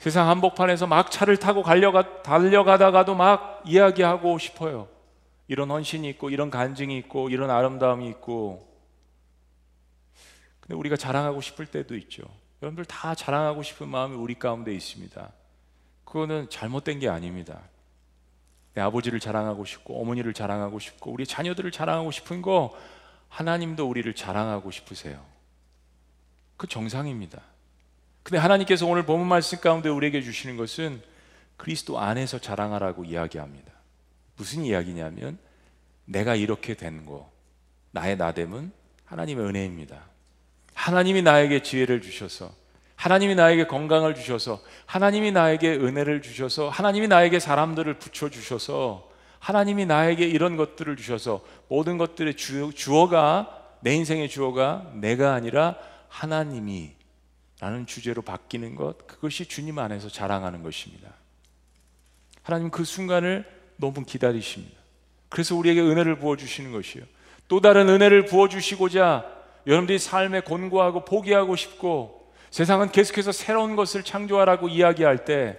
세상 0.00 0.30
한복판에서 0.30 0.86
막 0.86 1.10
차를 1.10 1.36
타고 1.36 1.62
달려가, 1.62 2.22
달려가다가도 2.22 3.14
막 3.14 3.62
이야기하고 3.66 4.38
싶어요. 4.38 4.88
이런 5.46 5.70
헌신이 5.70 6.08
있고, 6.08 6.30
이런 6.30 6.48
간증이 6.48 6.96
있고, 7.00 7.28
이런 7.28 7.50
아름다움이 7.50 8.08
있고. 8.08 8.66
근데 10.60 10.74
우리가 10.74 10.96
자랑하고 10.96 11.42
싶을 11.42 11.66
때도 11.66 11.98
있죠. 11.98 12.22
여러분들 12.62 12.86
다 12.86 13.14
자랑하고 13.14 13.62
싶은 13.62 13.88
마음이 13.88 14.16
우리 14.16 14.38
가운데 14.38 14.74
있습니다. 14.74 15.32
그거는 16.06 16.48
잘못된 16.48 16.98
게 16.98 17.10
아닙니다. 17.10 17.60
내 18.72 18.80
아버지를 18.80 19.20
자랑하고 19.20 19.66
싶고, 19.66 20.00
어머니를 20.00 20.32
자랑하고 20.32 20.78
싶고, 20.78 21.12
우리 21.12 21.26
자녀들을 21.26 21.70
자랑하고 21.70 22.10
싶은 22.10 22.40
거, 22.40 22.74
하나님도 23.28 23.86
우리를 23.86 24.14
자랑하고 24.14 24.70
싶으세요. 24.70 25.22
그 26.56 26.66
정상입니다. 26.66 27.49
근데 28.30 28.38
하나님께서 28.38 28.86
오늘 28.86 29.04
본문 29.04 29.26
말씀 29.26 29.58
가운데 29.58 29.88
우리에게 29.88 30.22
주시는 30.22 30.56
것은 30.56 31.02
그리스도 31.56 31.98
안에서 31.98 32.38
자랑하라고 32.38 33.04
이야기합니다. 33.04 33.72
무슨 34.36 34.64
이야기냐면 34.64 35.36
내가 36.04 36.36
이렇게 36.36 36.74
된 36.74 37.04
거, 37.06 37.28
나의 37.90 38.16
나됨은 38.16 38.70
하나님의 39.06 39.46
은혜입니다. 39.46 40.04
하나님이 40.74 41.22
나에게 41.22 41.64
지혜를 41.64 42.02
주셔서 42.02 42.52
하나님이 42.94 43.34
나에게 43.34 43.66
건강을 43.66 44.14
주셔서 44.14 44.62
하나님이 44.86 45.32
나에게 45.32 45.68
은혜를 45.72 46.22
주셔서 46.22 46.68
하나님이 46.68 47.08
나에게 47.08 47.40
사람들을 47.40 47.94
붙여 47.94 48.28
주셔서 48.28 49.10
하나님이 49.40 49.86
나에게 49.86 50.24
이런 50.24 50.56
것들을 50.56 50.94
주셔서 50.94 51.44
모든 51.66 51.98
것들의 51.98 52.36
주, 52.36 52.70
주어가 52.76 53.74
내 53.80 53.92
인생의 53.92 54.28
주어가 54.28 54.88
내가 54.94 55.34
아니라 55.34 55.74
하나님이 56.08 56.99
라는 57.60 57.86
주제로 57.86 58.22
바뀌는 58.22 58.74
것 58.74 59.06
그것이 59.06 59.46
주님 59.46 59.78
안에서 59.78 60.08
자랑하는 60.08 60.62
것입니다. 60.62 61.12
하나님 62.42 62.70
그 62.70 62.84
순간을 62.84 63.44
너무 63.76 64.04
기다리십니다. 64.04 64.78
그래서 65.28 65.54
우리에게 65.54 65.80
은혜를 65.80 66.18
부어 66.18 66.36
주시는 66.36 66.72
것이요. 66.72 67.04
또 67.48 67.60
다른 67.60 67.88
은혜를 67.88 68.24
부어 68.26 68.48
주시고자 68.48 69.26
여러분들이 69.66 69.98
삶에 69.98 70.40
곤고하고 70.40 71.04
포기하고 71.04 71.54
싶고 71.56 72.32
세상은 72.50 72.90
계속해서 72.90 73.30
새로운 73.32 73.76
것을 73.76 74.02
창조하라고 74.02 74.68
이야기할 74.68 75.24
때 75.24 75.58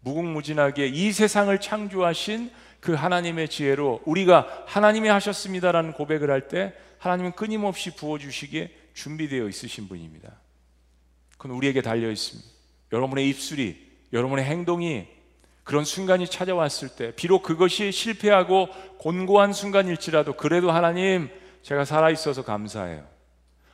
무궁무진하게 0.00 0.86
이 0.86 1.12
세상을 1.12 1.58
창조하신 1.60 2.50
그 2.80 2.94
하나님의 2.94 3.48
지혜로 3.48 4.02
우리가 4.04 4.64
하나님이 4.66 5.08
하셨습니다라는 5.08 5.92
고백을 5.92 6.30
할 6.30 6.48
때 6.48 6.74
하나님은 6.98 7.32
끊임없이 7.32 7.94
부어 7.94 8.18
주시기에 8.18 8.70
준비되어 8.94 9.48
있으신 9.48 9.86
분입니다. 9.88 10.30
그건 11.36 11.56
우리에게 11.56 11.82
달려 11.82 12.10
있습니다. 12.10 12.48
여러분의 12.92 13.28
입술이, 13.28 13.76
여러분의 14.12 14.44
행동이 14.44 15.06
그런 15.64 15.84
순간이 15.84 16.26
찾아왔을 16.28 16.90
때, 16.90 17.12
비록 17.16 17.42
그것이 17.42 17.90
실패하고 17.92 18.68
곤고한 18.98 19.52
순간일지라도 19.52 20.34
그래도 20.34 20.70
하나님, 20.70 21.28
제가 21.62 21.84
살아있어서 21.84 22.44
감사해요. 22.44 23.04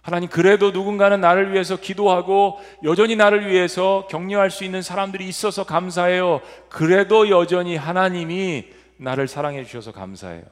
하나님, 0.00 0.28
그래도 0.28 0.72
누군가는 0.72 1.20
나를 1.20 1.52
위해서 1.52 1.76
기도하고 1.76 2.58
여전히 2.82 3.14
나를 3.14 3.48
위해서 3.48 4.08
격려할 4.10 4.50
수 4.50 4.64
있는 4.64 4.82
사람들이 4.82 5.28
있어서 5.28 5.64
감사해요. 5.64 6.40
그래도 6.68 7.28
여전히 7.28 7.76
하나님이 7.76 8.64
나를 8.96 9.28
사랑해 9.28 9.64
주셔서 9.64 9.92
감사해요. 9.92 10.42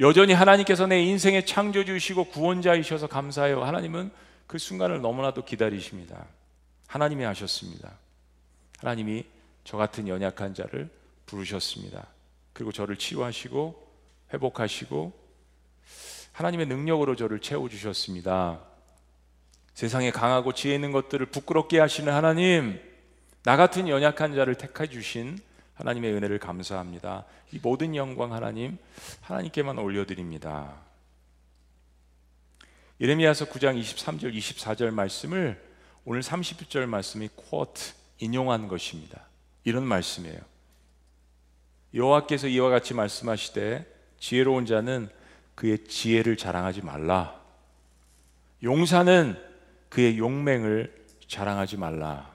여전히 0.00 0.32
하나님께서 0.32 0.86
내 0.86 1.00
인생의 1.02 1.46
창조주시고 1.46 2.24
구원자이셔서 2.24 3.06
감사해요. 3.06 3.62
하나님은 3.62 4.10
그 4.46 4.58
순간을 4.58 5.00
너무나도 5.00 5.44
기다리십니다. 5.44 6.26
하나님이 6.86 7.24
하셨습니다. 7.24 7.92
하나님이 8.78 9.24
저 9.64 9.76
같은 9.76 10.08
연약한 10.08 10.54
자를 10.54 10.90
부르셨습니다. 11.26 12.06
그리고 12.52 12.72
저를 12.72 12.96
치유하시고 12.96 13.82
회복하시고 14.32 15.12
하나님의 16.32 16.66
능력으로 16.66 17.16
저를 17.16 17.40
채워 17.40 17.68
주셨습니다. 17.68 18.60
세상에 19.74 20.10
강하고 20.10 20.52
지혜 20.52 20.74
있는 20.74 20.92
것들을 20.92 21.26
부끄럽게 21.26 21.80
하시는 21.80 22.12
하나님, 22.12 22.80
나 23.42 23.56
같은 23.56 23.88
연약한 23.88 24.34
자를 24.34 24.54
택해 24.54 24.86
주신 24.86 25.38
하나님의 25.74 26.12
은혜를 26.12 26.38
감사합니다. 26.38 27.24
이 27.52 27.58
모든 27.60 27.96
영광 27.96 28.32
하나님, 28.32 28.78
하나님께만 29.22 29.78
올려드립니다. 29.78 30.74
예레미야서 33.04 33.44
9장 33.50 33.78
23절 33.78 34.34
24절 34.34 34.90
말씀을 34.90 35.60
오늘 36.06 36.22
30절 36.22 36.86
말씀이 36.86 37.28
쿼트 37.36 37.92
인용한 38.18 38.66
것입니다. 38.66 39.20
이런 39.62 39.84
말씀이에요. 39.84 40.38
여호와께서 41.92 42.46
이와 42.46 42.70
같이 42.70 42.94
말씀하시되 42.94 43.84
지혜로운 44.18 44.64
자는 44.64 45.10
그의 45.54 45.84
지혜를 45.84 46.38
자랑하지 46.38 46.80
말라. 46.80 47.38
용사는 48.62 49.36
그의 49.90 50.16
용맹을 50.16 51.04
자랑하지 51.28 51.76
말라. 51.76 52.34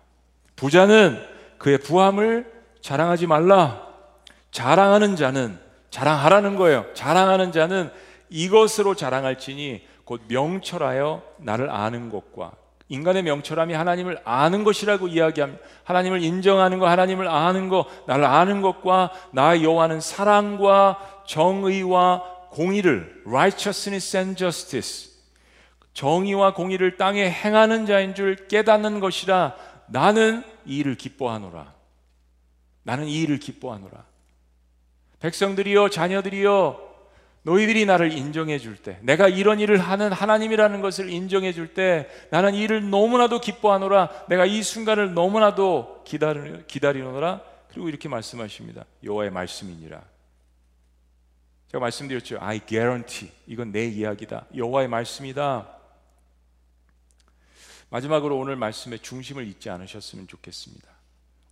부자는 0.55 1.19
그의 1.57 1.79
부함을 1.79 2.45
자랑하지 2.81 3.25
말라. 3.25 3.87
자랑하는 4.51 5.15
자는 5.15 5.59
자랑하라는 5.89 6.57
거예요. 6.57 6.85
자랑하는 6.93 7.51
자는 7.51 7.89
이것으로 8.29 8.93
자랑할지니 8.93 9.88
곧 10.09 10.21
명철하여 10.27 11.21
나를 11.37 11.69
아는 11.69 12.09
것과 12.09 12.53
인간의 12.87 13.21
명철함이 13.21 13.75
하나님을 13.75 14.19
아는 14.25 14.63
것이라고 14.63 15.07
이야기합니다. 15.07 15.63
하나님을 15.83 16.23
인정하는 16.23 16.79
것, 16.79 16.87
하나님을 16.87 17.27
아는 17.27 17.69
것, 17.69 17.85
나를 18.07 18.25
아는 18.25 18.63
것과 18.63 19.11
나의 19.33 19.63
여호와는 19.63 20.01
사랑과 20.01 20.97
정의와 21.27 22.23
공의를 22.49 23.21
righteousness 23.27 24.17
and 24.17 24.35
justice 24.35 25.11
정의와 25.93 26.55
공의를 26.55 26.97
땅에 26.97 27.29
행하는 27.29 27.85
자인 27.85 28.15
줄 28.15 28.47
깨닫는 28.47 29.01
것이라 29.01 29.55
나는 29.89 30.43
이 30.65 30.79
일을 30.79 30.95
기뻐하노라. 30.95 31.71
나는 32.81 33.05
이 33.05 33.21
일을 33.21 33.37
기뻐하노라. 33.37 34.03
백성들이여 35.19 35.89
자녀들이여 35.89 36.88
너희들이 37.49 37.87
나를 37.87 38.11
인정해 38.11 38.59
줄 38.59 38.77
때, 38.77 38.99
내가 39.01 39.27
이런 39.27 39.59
일을 39.59 39.79
하는 39.79 40.13
하나님이라는 40.13 40.81
것을 40.81 41.09
인정해 41.09 41.51
줄 41.51 41.73
때, 41.73 42.07
나는 42.29 42.53
이 42.53 42.61
일을 42.61 42.91
너무나도 42.91 43.41
기뻐하노라, 43.41 44.27
내가 44.27 44.45
이 44.45 44.61
순간을 44.61 45.15
너무나도 45.15 46.03
기다리, 46.05 46.63
기다리노라, 46.67 47.41
그리고 47.69 47.89
이렇게 47.89 48.07
말씀하십니다. 48.07 48.85
여호와의 49.03 49.31
말씀이니라. 49.31 49.99
제가 51.71 51.81
말씀드렸죠. 51.81 52.37
I 52.39 52.59
guarantee. 52.67 53.31
이건 53.47 53.71
내 53.71 53.87
이야기다. 53.87 54.45
여호와의 54.55 54.87
말씀이다. 54.87 55.67
마지막으로 57.89 58.37
오늘 58.37 58.57
말씀의 58.57 58.99
중심을 58.99 59.47
잊지 59.47 59.71
않으셨으면 59.71 60.27
좋겠습니다. 60.27 60.87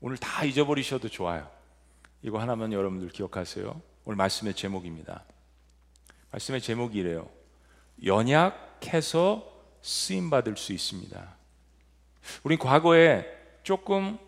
오늘 0.01 0.17
다 0.17 0.45
잊어버리셔도 0.45 1.09
좋아요. 1.09 1.49
이거 2.21 2.39
하나만 2.39 2.71
여러분들 2.71 3.09
기억하세요. 3.09 3.81
오늘 4.05 4.15
말씀의 4.15 4.53
제목입니다. 4.53 5.23
말씀의 6.31 6.61
제목이 6.61 7.01
래요 7.03 7.29
연약해서 8.03 9.57
쓰임 9.81 10.29
받을 10.29 10.57
수 10.57 10.73
있습니다. 10.73 11.35
우리 12.43 12.57
과거에 12.57 13.25
조금 13.63 14.19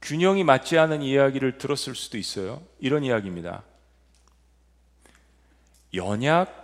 균형이 0.00 0.44
맞지 0.44 0.78
않은 0.78 1.02
이야기를 1.02 1.58
들었을 1.58 1.94
수도 1.94 2.18
있어요. 2.18 2.62
이런 2.78 3.04
이야기입니다. 3.04 3.62
연약해도 5.94 6.58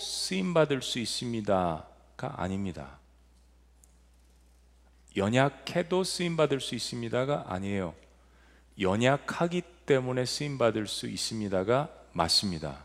쓰임 0.00 0.54
받을 0.54 0.82
수 0.82 0.98
있습니다가 0.98 2.34
아닙니다. 2.36 2.98
연약해도 5.16 6.04
쓰임 6.04 6.36
받을 6.36 6.60
수 6.60 6.74
있습니다가 6.74 7.46
아니에요. 7.48 7.94
연약하기 8.80 9.62
때문에 9.92 10.24
쓰임 10.24 10.56
받을 10.56 10.86
수 10.86 11.06
있습니다가 11.06 11.90
맞습니다. 12.12 12.84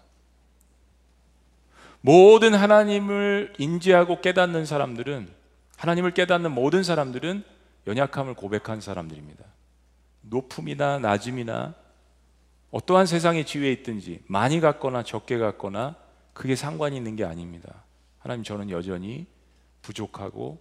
모든 2.02 2.54
하나님을 2.54 3.54
인지하고 3.58 4.20
깨닫는 4.20 4.66
사람들은 4.66 5.30
하나님을 5.78 6.14
깨닫는 6.14 6.52
모든 6.52 6.84
사람들은 6.84 7.44
연약함을 7.88 8.34
고백한 8.34 8.82
사람들입니다. 8.82 9.46
높음이나 10.22 11.00
낮음이나 11.00 11.76
어떠한 12.72 13.06
세상의 13.06 13.46
지위에 13.46 13.72
있든지 13.72 14.24
많이 14.28 14.60
갖거나 14.60 15.04
적게 15.04 15.38
갖거나 15.38 15.96
그게 16.34 16.56
상관이 16.58 16.98
있는 16.98 17.16
게 17.16 17.24
아닙니다. 17.24 17.84
하나님 18.20 18.44
저는 18.44 18.70
여전히 18.70 19.26
부족하고 19.82 20.60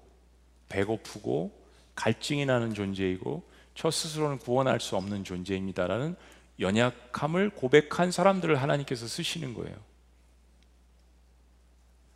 배고프고 0.69 1.51
갈증이 1.97 2.47
나는 2.47 2.73
존재이고 2.73 3.43
저 3.75 3.91
스스로는 3.91 4.39
구원할 4.39 4.81
수 4.81 4.97
없는 4.97 5.25
존재입니다라는 5.25 6.17
연약함을 6.61 7.51
고백한 7.51 8.11
사람들을 8.11 8.61
하나님께서 8.61 9.07
쓰시는 9.07 9.55
거예요. 9.55 9.75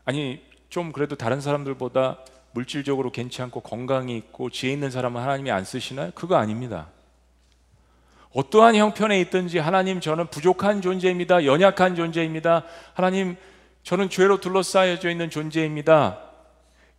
아니 0.04 0.42
좀 0.68 0.92
그래도 0.92 1.16
다른 1.16 1.40
사람들보다 1.40 2.24
물질적으로 2.52 3.12
괜찮고 3.12 3.60
건강이 3.60 4.16
있고 4.16 4.50
지혜 4.50 4.72
있는 4.72 4.90
사람은 4.90 5.20
하나님이 5.20 5.50
안 5.50 5.64
쓰시나요? 5.64 6.10
그거 6.14 6.36
아닙니다. 6.36 6.88
어떠한 8.32 8.76
형편에 8.76 9.20
있든지 9.22 9.58
하나님 9.58 10.00
저는 10.00 10.28
부족한 10.28 10.82
존재입니다. 10.82 11.44
연약한 11.44 11.96
존재입니다. 11.96 12.64
하나님 12.94 13.36
저는 13.82 14.08
죄로 14.08 14.40
둘러싸여져 14.40 15.10
있는 15.10 15.30
존재입니다. 15.30 16.20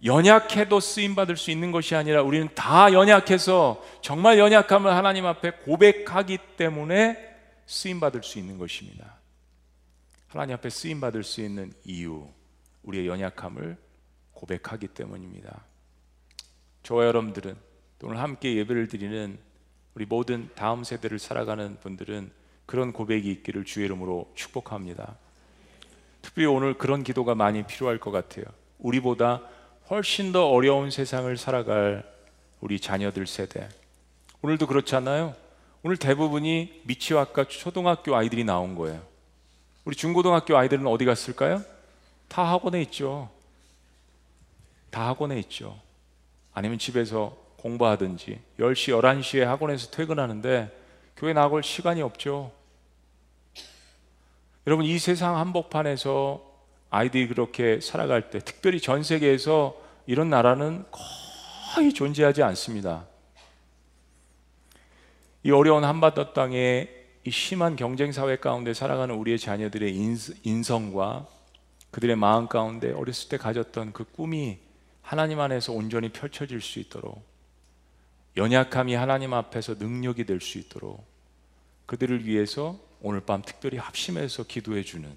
연약해도 0.04 0.80
쓰임 0.80 1.16
받을 1.16 1.38
수 1.38 1.52
있는 1.52 1.72
것이 1.72 1.96
아니라 1.96 2.24
우리는 2.24 2.50
다 2.56 2.92
연약해서 2.92 3.82
정말 4.02 4.40
연약함을 4.40 4.92
하나님 4.94 5.26
앞에 5.26 5.52
고백하기 5.52 6.40
때문에 6.58 7.31
쓰임 7.72 8.02
받을 8.02 8.22
수 8.22 8.38
있는 8.38 8.58
것입니다. 8.58 9.16
하나님 10.28 10.56
앞에 10.56 10.70
쓰임 10.70 11.00
받을 11.00 11.24
수 11.24 11.40
있는 11.40 11.72
이유 11.86 12.28
우리의 12.84 13.08
연약함을 13.08 13.78
고백하기 14.34 14.90
때문입니다. 14.90 15.64
저와 16.84 17.06
여러분들은 17.06 17.56
오늘 18.04 18.20
함께 18.20 18.58
예배를 18.58 18.90
드리는 18.90 19.40
우리 19.96 20.06
모든 20.06 20.50
다음 20.54 20.84
세대를 20.84 21.18
살아가는 21.18 21.80
분들은 21.80 22.32
그런 22.66 22.92
고백이 22.92 23.32
있기를 23.32 23.64
주의 23.64 23.86
이름으로 23.86 24.30
축복합니다. 24.36 25.16
특별히 26.22 26.48
오늘 26.48 26.78
그런 26.78 27.04
기도가 27.04 27.36
많이 27.36 27.66
필요할 27.66 28.00
것 28.00 28.12
같아요. 28.12 28.44
우리보다 28.80 29.44
훨씬 29.90 30.34
더 30.34 30.50
어려운 30.50 30.92
세상을 30.92 31.36
살아갈 31.38 32.04
우리 32.60 32.82
자녀들 32.82 33.28
세대. 33.28 33.70
오늘도 34.42 34.68
그렇잖아요. 34.68 35.41
오늘 35.84 35.98
대부분이 35.98 36.82
미취학과 36.84 37.46
초등학교 37.46 38.16
아이들이 38.16 38.44
나온 38.44 38.76
거예요. 38.76 39.02
우리 39.84 39.96
중고등학교 39.96 40.56
아이들은 40.56 40.86
어디 40.86 41.06
갔을까요? 41.06 41.64
다 42.28 42.50
학원에 42.52 42.82
있죠. 42.84 43.30
다 44.92 45.08
학원에 45.08 45.40
있죠. 45.40 45.80
아니면 46.54 46.78
집에서 46.78 47.36
공부하든지 47.58 48.40
10시, 48.60 49.02
11시에 49.02 49.40
학원에서 49.42 49.90
퇴근하는데 49.90 50.72
교회 51.18 51.34
나갈 51.34 51.64
시간이 51.64 52.02
없죠. 52.04 52.52
여러분 54.68 54.86
이 54.86 55.00
세상 55.00 55.38
한복판에서 55.38 56.44
아이들이 56.92 57.28
그렇게 57.28 57.80
살아갈 57.82 58.30
때 58.30 58.40
특별히 58.40 58.80
전 58.80 59.02
세계에서 59.02 59.76
이런 60.06 60.30
나라는 60.30 60.86
거의 61.74 61.94
존재하지 61.94 62.44
않습니다. 62.44 63.06
이 65.44 65.52
어려운 65.52 65.84
한반도 65.84 66.34
땅에 66.34 66.88
이 67.24 67.32
심한 67.32 67.76
경쟁 67.76 68.12
사회 68.12 68.36
가운데 68.36 68.74
살아가는 68.74 69.14
우리의 69.16 69.40
자녀들의 69.40 69.96
인성과 70.44 71.28
그들의 71.92 72.16
마음 72.16 72.48
가운데 72.48 72.92
어렸을 72.92 73.30
때 73.30 73.38
가졌던 73.38 73.94
그 73.94 74.04
꿈이 74.04 74.60
하나님 75.02 75.40
안에서 75.40 75.74
온전히 75.74 76.10
펼쳐질 76.10 76.62
수 76.62 76.80
있도록 76.80 77.24
연약함이 78.38 78.94
하나님 78.96 79.34
앞에서 79.34 79.76
능력이 79.76 80.26
될 80.26 80.40
수 80.40 80.58
있도록 80.58 81.04
그들을 81.86 82.26
위해서 82.26 82.80
오늘 83.02 83.20
밤 83.20 83.42
특별히 83.42 83.78
합심해서 83.78 84.44
기도해 84.44 84.84
주는 84.84 85.10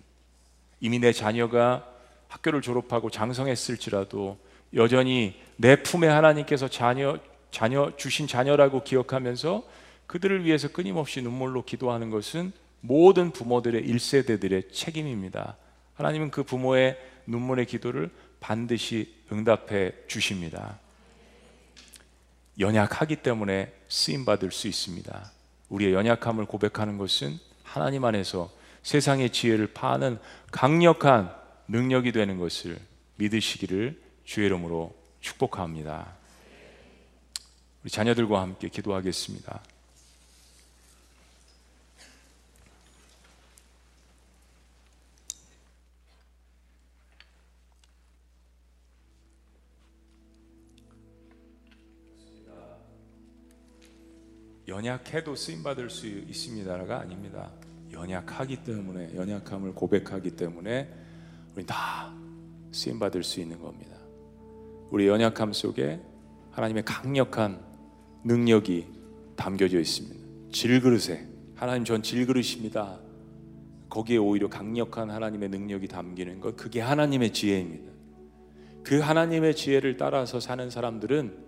이미 0.80 0.98
내 0.98 1.12
자녀가 1.12 1.86
학교를 2.28 2.62
졸업하고 2.62 3.10
장성했을지라도 3.10 4.38
여전히 4.74 5.40
내 5.56 5.80
품에 5.82 6.08
하나님께서 6.08 6.68
자녀 6.68 7.18
자녀 7.52 7.92
주신 7.96 8.26
자녀라고 8.26 8.82
기억하면서 8.82 9.62
그들을 10.14 10.44
위해서 10.44 10.68
끊임없이 10.68 11.22
눈물로 11.22 11.64
기도하는 11.64 12.08
것은 12.08 12.52
모든 12.80 13.32
부모들의 13.32 13.82
1세대들의 13.82 14.72
책임입니다. 14.72 15.56
하나님은 15.94 16.30
그 16.30 16.44
부모의 16.44 16.96
눈물의 17.26 17.66
기도를 17.66 18.12
반드시 18.38 19.12
응답해 19.32 20.06
주십니다. 20.06 20.78
연약하기 22.60 23.16
때문에 23.16 23.72
쓰임 23.88 24.24
받을 24.24 24.52
수 24.52 24.68
있습니다. 24.68 25.32
우리의 25.68 25.94
연약함을 25.94 26.44
고백하는 26.44 26.96
것은 26.96 27.36
하나님 27.64 28.04
안에서 28.04 28.52
세상의 28.84 29.30
지혜를 29.30 29.72
파는 29.72 30.20
강력한 30.52 31.34
능력이 31.66 32.12
되는 32.12 32.38
것을 32.38 32.78
믿으시기를 33.16 34.00
주의 34.24 34.46
이름으로 34.46 34.94
축복합니다. 35.20 36.14
우리 37.82 37.90
자녀들과 37.90 38.40
함께 38.40 38.68
기도하겠습니다. 38.68 39.73
연약해도 54.74 55.36
쓰임 55.36 55.62
받을 55.62 55.88
수 55.88 56.08
있습니다가 56.08 56.98
아닙니다. 56.98 57.48
연약하기 57.92 58.64
때문에 58.64 59.14
연약함을 59.14 59.72
고백하기 59.72 60.32
때문에 60.32 60.92
우리 61.54 61.64
다 61.64 62.12
쓰임 62.72 62.98
받을 62.98 63.22
수 63.22 63.40
있는 63.40 63.60
겁니다. 63.60 63.96
우리 64.90 65.06
연약함 65.06 65.52
속에 65.52 66.00
하나님의 66.50 66.84
강력한 66.84 67.60
능력이 68.24 68.88
담겨져 69.36 69.78
있습니다. 69.78 70.20
질그릇에 70.50 71.24
하나님 71.54 71.84
전 71.84 72.02
질그릇입니다. 72.02 72.98
거기에 73.88 74.16
오히려 74.16 74.48
강력한 74.48 75.08
하나님의 75.08 75.50
능력이 75.50 75.86
담기는 75.86 76.40
것 76.40 76.56
그게 76.56 76.80
하나님의 76.80 77.32
지혜입니다. 77.32 77.92
그 78.82 78.98
하나님의 78.98 79.54
지혜를 79.54 79.96
따라서 79.96 80.40
사는 80.40 80.68
사람들은 80.68 81.44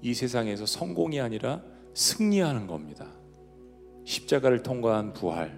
이 0.00 0.14
세상에서 0.14 0.64
성공이 0.64 1.20
아니라 1.20 1.62
승리하는 1.96 2.66
겁니다. 2.66 3.06
십자가를 4.04 4.62
통과한 4.62 5.14
부활. 5.14 5.50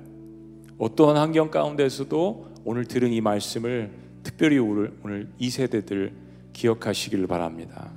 어떠한 0.78 1.16
환경 1.16 1.50
가운데서도 1.50 2.54
오늘 2.64 2.84
들은 2.84 3.12
이 3.12 3.20
말씀을 3.20 3.90
특별히 4.22 4.58
오늘, 4.58 4.96
오늘 5.02 5.32
이 5.38 5.50
세대들 5.50 6.12
기억하시길 6.52 7.26
바랍니다. 7.26 7.90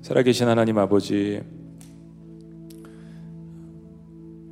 살아계신 0.00 0.48
하나님 0.48 0.78
아버지, 0.78 1.42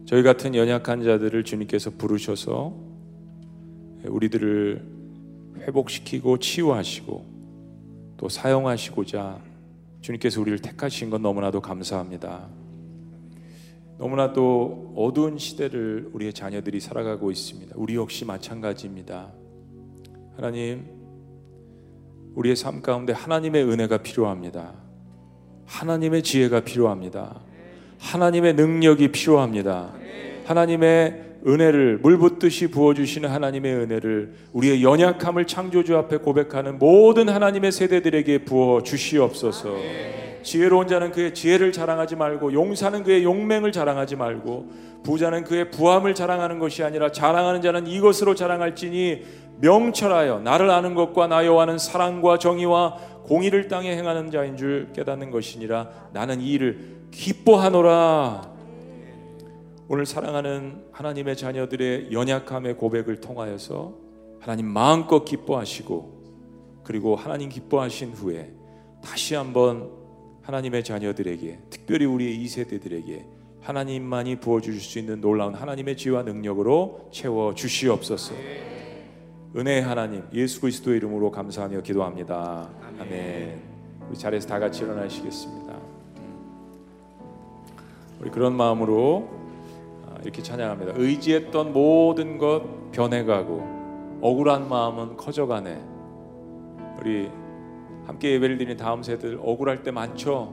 저희 0.04 0.22
같은 0.22 0.54
연약한 0.54 1.02
자들을 1.02 1.44
주님께서 1.44 1.90
부르셔서 1.92 2.74
우리들을 4.04 4.84
회복시키고 5.60 6.38
치유하시고 6.38 7.26
또 8.18 8.28
사용하시고자 8.28 9.42
주님께서 10.02 10.42
우리를 10.42 10.58
택하신 10.58 11.08
건 11.08 11.22
너무나도 11.22 11.62
감사합니다. 11.62 12.57
너무나도 13.98 14.94
어두운 14.96 15.38
시대를 15.38 16.10
우리의 16.12 16.32
자녀들이 16.32 16.78
살아가고 16.78 17.30
있습니다. 17.32 17.74
우리 17.76 17.96
역시 17.96 18.24
마찬가지입니다. 18.24 19.32
하나님, 20.36 20.84
우리의 22.36 22.54
삶 22.54 22.80
가운데 22.80 23.12
하나님의 23.12 23.64
은혜가 23.64 23.98
필요합니다. 23.98 24.74
하나님의 25.66 26.22
지혜가 26.22 26.60
필요합니다. 26.60 27.40
하나님의 27.98 28.54
능력이 28.54 29.10
필요합니다. 29.10 29.94
하나님의 30.44 31.24
은혜를 31.44 31.98
물 31.98 32.18
붓듯이 32.18 32.68
부어주시는 32.68 33.28
하나님의 33.28 33.74
은혜를 33.74 34.34
우리의 34.52 34.82
연약함을 34.84 35.46
창조주 35.46 35.96
앞에 35.96 36.18
고백하는 36.18 36.78
모든 36.78 37.28
하나님의 37.28 37.72
세대들에게 37.72 38.44
부어 38.44 38.82
주시옵소서. 38.84 39.74
지혜로운 40.42 40.88
자는 40.88 41.12
그의 41.12 41.34
지혜를 41.34 41.72
자랑하지 41.72 42.16
말고 42.16 42.52
용사는 42.52 43.02
그의 43.02 43.24
용맹을 43.24 43.72
자랑하지 43.72 44.16
말고 44.16 44.68
부자는 45.04 45.44
그의 45.44 45.70
부함을 45.70 46.14
자랑하는 46.14 46.58
것이 46.58 46.82
아니라 46.82 47.12
자랑하는 47.12 47.62
자는 47.62 47.86
이것으로 47.86 48.34
자랑할지니 48.34 49.22
명철하여 49.60 50.40
나를 50.40 50.70
아는 50.70 50.94
것과 50.94 51.26
나 51.26 51.44
여호와는 51.44 51.78
사랑과 51.78 52.38
정의와 52.38 52.96
공의를 53.24 53.68
땅에 53.68 53.94
행하는 53.96 54.30
자인 54.30 54.56
줄 54.56 54.92
깨닫는 54.94 55.30
것이니라. 55.30 56.08
나는 56.12 56.40
이 56.40 56.52
일을 56.52 56.98
기뻐하노라. 57.10 58.58
오늘 59.88 60.06
사랑하는 60.06 60.84
하나님의 60.92 61.36
자녀들의 61.36 62.12
연약함의 62.12 62.76
고백을 62.76 63.20
통하여서 63.20 63.94
하나님 64.40 64.66
마음껏 64.66 65.24
기뻐하시고 65.24 66.18
그리고 66.84 67.16
하나님 67.16 67.48
기뻐하신 67.48 68.12
후에 68.12 68.52
다시 69.02 69.34
한번 69.34 69.90
하나님의 70.48 70.82
자녀들에게 70.82 71.58
특별히 71.68 72.06
우리의 72.06 72.42
2세대들에게 72.42 73.22
하나님만이 73.60 74.36
부어 74.36 74.62
주실 74.62 74.80
수 74.80 74.98
있는 74.98 75.20
놀라운 75.20 75.54
하나님의 75.54 75.94
지와 75.98 76.22
능력으로 76.22 77.10
채워 77.12 77.54
주시옵소서. 77.54 78.34
은혜의 79.54 79.82
하나님 79.82 80.22
예수 80.32 80.62
그리스도의 80.62 80.96
이름으로 80.96 81.30
감사하며 81.30 81.82
기도합니다. 81.82 82.70
아멘. 82.98 83.60
우리 84.08 84.16
자리에서 84.16 84.48
다 84.48 84.58
같이 84.58 84.84
일어나시겠습니다. 84.84 85.76
우리 88.20 88.30
그런 88.30 88.56
마음으로 88.56 89.28
아, 90.06 90.18
이렇게 90.22 90.42
찬양합니다. 90.42 90.94
의지했던 90.96 91.74
모든 91.74 92.38
것 92.38 92.90
변해가고 92.92 94.18
억울한 94.22 94.66
마음은 94.66 95.18
커져가네. 95.18 95.78
우리 97.00 97.28
함께 98.08 98.32
예배를 98.32 98.56
드리는 98.58 98.76
다음 98.76 99.02
세들 99.02 99.38
억울할 99.40 99.82
때 99.84 99.90
많죠. 99.90 100.52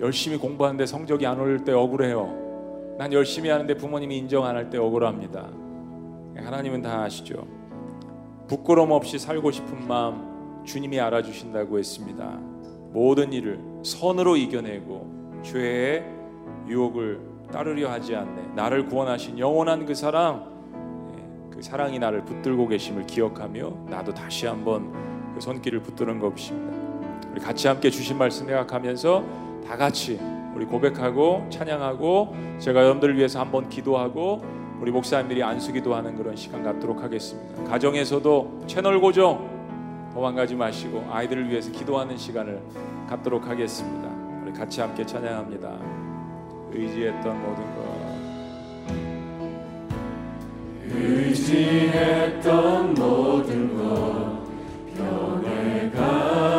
열심히 0.00 0.36
공부하는데 0.36 0.84
성적이 0.84 1.26
안 1.26 1.40
오를 1.40 1.64
때 1.64 1.72
억울해요. 1.72 2.96
난 2.98 3.12
열심히 3.12 3.48
하는데 3.48 3.72
부모님이 3.74 4.18
인정 4.18 4.44
안 4.44 4.56
할 4.56 4.68
때 4.68 4.78
억울합니다. 4.78 5.46
하나님은 6.36 6.82
다 6.82 7.02
아시죠. 7.04 7.46
부끄럼 8.48 8.90
없이 8.90 9.18
살고 9.18 9.50
싶은 9.52 9.86
마음 9.86 10.64
주님이 10.64 10.98
알아주신다고 11.00 11.78
했습니다. 11.78 12.38
모든 12.92 13.32
일을 13.32 13.60
선으로 13.84 14.36
이겨내고 14.36 15.40
죄의 15.42 16.04
유혹을 16.66 17.20
따르려 17.52 17.90
하지 17.90 18.16
않네. 18.16 18.54
나를 18.56 18.86
구원하신 18.86 19.38
영원한 19.38 19.86
그 19.86 19.94
사랑, 19.94 20.48
예, 21.16 21.54
그 21.54 21.62
사랑이 21.62 21.98
나를 21.98 22.24
붙들고 22.24 22.66
계심을 22.68 23.06
기억하며 23.06 23.86
나도 23.88 24.12
다시 24.14 24.46
한번 24.46 24.92
그 25.34 25.40
손길을 25.40 25.80
붙드는 25.80 26.18
것입니다. 26.18 26.77
우리 27.38 27.44
같이 27.44 27.68
함께 27.68 27.88
주신 27.88 28.18
말씀 28.18 28.46
생각하면서 28.46 29.24
다 29.64 29.76
같이 29.76 30.18
우리 30.56 30.66
고백하고 30.66 31.46
찬양하고 31.50 32.34
제가 32.58 32.80
여러분들을 32.80 33.16
위해서 33.16 33.38
한번 33.38 33.68
기도하고 33.68 34.42
우리 34.80 34.90
목사님들이 34.90 35.44
안수기도 35.44 35.94
하는 35.94 36.16
그런 36.16 36.34
시간 36.34 36.64
갖도록 36.64 37.00
하겠습니다. 37.00 37.62
가정에서도 37.62 38.64
채널 38.66 39.00
고정 39.00 39.48
도망가지 40.12 40.56
마시고 40.56 41.06
아이들을 41.12 41.48
위해서 41.48 41.70
기도하는 41.70 42.16
시간을 42.16 42.60
갖도록 43.08 43.46
하겠습니다. 43.46 44.08
우리 44.42 44.52
같이 44.52 44.80
함께 44.80 45.06
찬양합니다. 45.06 45.78
의지했던 46.72 47.40
모든 47.40 47.62
것 47.76 47.84
의지했던 50.90 52.94
모든 52.94 53.78
것 53.78 54.42
변해가 54.96 56.57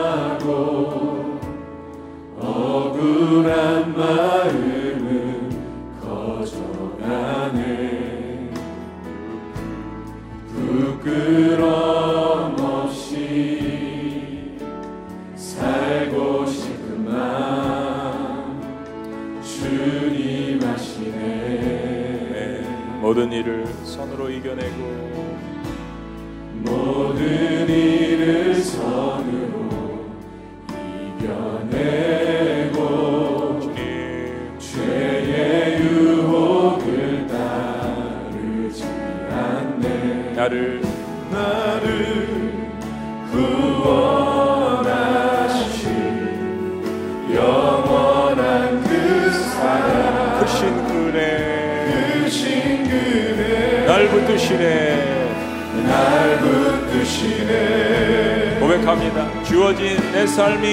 억울한 3.00 3.96
마음은 3.96 5.50
커져가네. 6.02 7.60
부끄럼 10.54 11.64
없이 12.60 14.58
살고 15.34 16.46
싶은 16.46 17.06
마음 17.06 18.62
주님 19.42 20.62
하시네 20.62 21.10
네, 22.34 22.62
모든 23.02 23.32
일을 23.32 23.66
선으로 23.86 24.30
이겨내고 24.30 25.30
모든 26.66 27.70
일을 27.70 28.56
선 28.56 29.19
나를 40.40 40.80
나를 41.30 42.72
구원하신 43.30 44.88
영원한 47.36 48.82
그 48.86 49.32
사랑 49.32 50.40
크신 50.40 50.88
그네. 50.88 52.24
크신 52.24 52.86
그대 52.86 53.84
날 53.86 54.08
붙드시네. 54.08 54.64
날 55.86 56.40
붙드시네. 56.40 58.60
고백합니다. 58.62 59.44
주어진 59.44 59.98
내 60.14 60.26
삶이. 60.26 60.68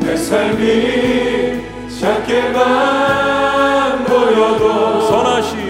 내 0.00 0.14
삶이 0.14 1.62
작게만 1.98 4.04
보여도 4.04 5.00
선하신 5.08 5.67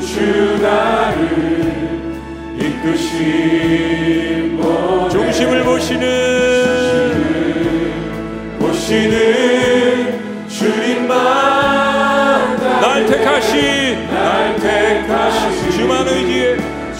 주 0.00 0.58
나를 0.60 1.22
이끄신 2.58 3.18
중심을 5.10 5.64
보시는 5.64 6.06
보시는 8.58 10.48
주님만 10.48 11.16
날 12.80 13.06
택하신 13.06 14.06
날 14.10 14.56
택하신 14.56 15.70
주만 15.72 16.06
의지해 16.08 16.56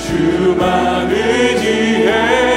주만 0.06 1.10
의지해 1.10 2.48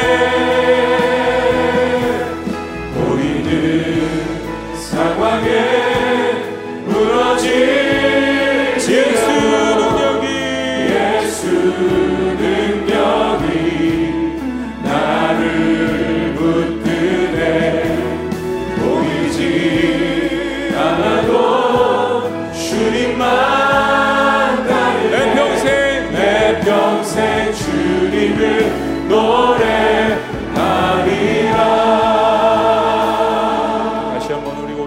상황에 4.92 6.34
무너질 6.86 7.81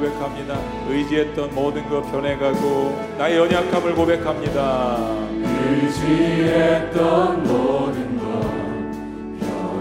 고백합니다. 0.05 0.59
의지했던 0.89 1.55
모든 1.55 1.89
것 1.89 2.03
변해가고 2.11 3.15
나의 3.19 3.39
연약함을 3.39 3.95
고백합니다 3.95 5.24
의지했던 5.67 7.43
모든 7.45 8.19
것 8.19 8.25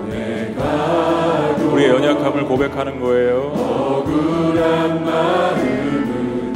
변해가고 0.09 1.63
우리의 1.73 1.89
연약함을 1.89 2.45
고백하는 2.45 2.99
거예요. 2.99 3.51
억울한 3.55 5.03
마음은 5.05 6.53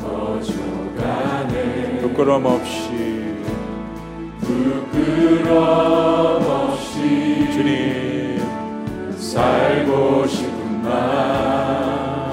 커져가네. 0.00 1.98
부끄럼 2.02 2.46
없이. 2.46 3.34
부끄럼 4.40 5.56
없이 6.46 7.50
주님. 7.52 7.78
살고 9.16 10.26
싶은 10.26 10.82
마음 10.82 12.32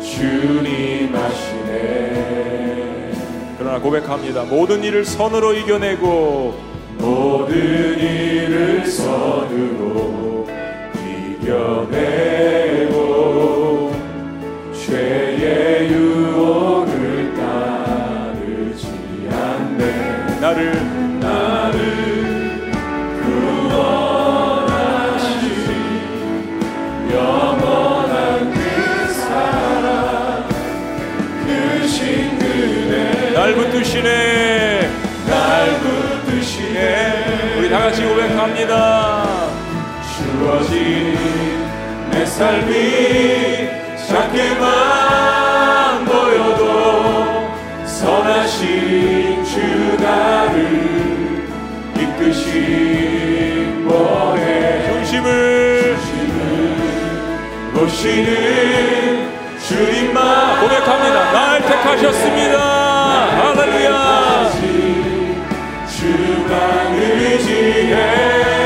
주님 0.00 1.14
하시네 1.14 2.13
그러나 3.64 3.80
고백합니다. 3.80 4.42
모든 4.42 4.84
일을 4.84 5.06
선으로 5.06 5.54
이겨내고 5.54 6.54
모든 6.98 7.98
일을 7.98 8.84
선으로 8.86 10.46
이겨내고 11.40 13.00
죄의 14.74 15.90
유혹을 15.90 17.32
따르지 17.34 18.86
않네. 19.32 20.40
나를 20.40 20.83
붙드시네. 34.04 34.90
날 35.26 35.80
붙드시네. 35.80 37.54
우리 37.58 37.70
다같이 37.70 38.04
고백합니다. 38.04 39.48
주어진 40.14 41.18
내 42.10 42.26
삶이 42.26 43.68
작게만 44.06 46.04
보여도 46.04 47.48
선하신 47.86 49.42
주 49.44 49.96
나를 50.00 51.48
이끄신 51.96 53.88
거에 53.88 54.92
중심을, 54.92 55.96
중심을 55.98 57.72
보시는 57.74 59.32
주님만 59.58 60.60
고백합니다. 60.60 61.32
날 61.32 61.62
택하셨습니다. 61.62 62.93
할렐루야. 63.30 64.50
주만 65.88 66.94
의지해 66.94 68.63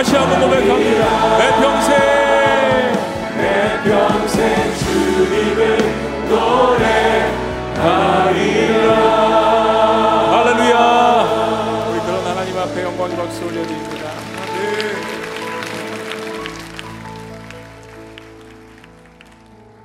다시 0.00 0.16
한번 0.16 0.40
고백합니다. 0.40 1.36
내 1.36 1.44
평생 1.60 1.92
내 3.36 3.44
평생 3.84 4.40
주님을 4.78 5.60
노래하리라 6.30 7.76
할렐루야. 10.32 10.74
우리 11.90 12.00
그런 12.00 12.16
하나님 12.24 12.56
앞에 12.56 12.82
영광 12.82 13.10
박수 13.14 13.44
올려드립니다. 13.44 14.04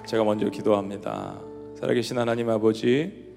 제가 0.05 0.23
먼저 0.23 0.49
기도합니다. 0.49 1.41
살아계신 1.77 2.17
하나님 2.17 2.49
아버지, 2.49 3.35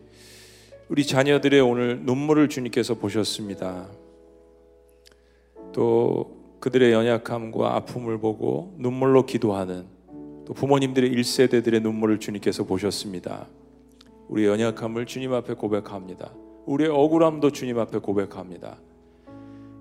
우리 0.88 1.04
자녀들의 1.04 1.60
오늘 1.60 1.98
눈물을 2.02 2.48
주님께서 2.48 2.94
보셨습니다. 2.94 3.88
또 5.72 6.37
그들의 6.60 6.92
연약함과 6.92 7.76
아픔을 7.76 8.18
보고 8.18 8.74
눈물로 8.78 9.26
기도하는 9.26 9.86
또 10.44 10.54
부모님들의 10.54 11.10
1세대들의 11.10 11.82
눈물을 11.82 12.18
주님께서 12.18 12.64
보셨습니다. 12.64 13.46
우리 14.28 14.46
연약함을 14.46 15.06
주님 15.06 15.32
앞에 15.32 15.54
고백합니다. 15.54 16.32
우리의 16.66 16.90
억울함도 16.90 17.50
주님 17.52 17.78
앞에 17.78 17.98
고백합니다. 17.98 18.78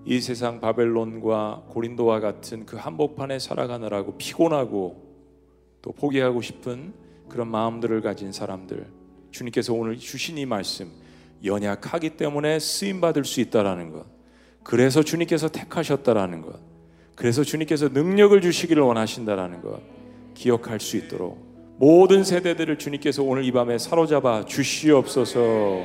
이 0.05 0.21
세상 0.21 0.61
바벨론과 0.61 1.65
고린도와 1.69 2.21
같은 2.21 2.65
그 2.65 2.77
한복판에 2.77 3.39
살아가느라고 3.39 4.17
피곤하고 4.17 5.07
또 5.81 5.91
포기하고 5.91 6.41
싶은 6.41 6.93
그런 7.27 7.49
마음들을 7.49 8.01
가진 8.01 8.31
사람들 8.31 8.87
주님께서 9.31 9.73
오늘 9.73 9.97
주신 9.97 10.37
이 10.37 10.45
말씀 10.45 10.89
연약하기 11.43 12.11
때문에 12.11 12.59
쓰임 12.59 13.01
받을 13.01 13.25
수 13.25 13.41
있다라는 13.41 13.91
것 13.91 14.16
그래서 14.67 15.01
주님께서 15.01 15.47
택하셨다라는 15.47 16.41
것. 16.41 16.59
그래서 17.15 17.41
주님께서 17.41 17.87
능력을 17.87 18.41
주시기를 18.41 18.83
원하신다라는 18.83 19.61
것. 19.61 19.79
기억할 20.33 20.81
수 20.81 20.97
있도록 20.97 21.41
모든 21.77 22.25
세대들을 22.25 22.77
주님께서 22.77 23.23
오늘 23.23 23.45
이 23.45 23.51
밤에 23.53 23.77
사로잡아 23.77 24.43
주시옵소서. 24.43 25.83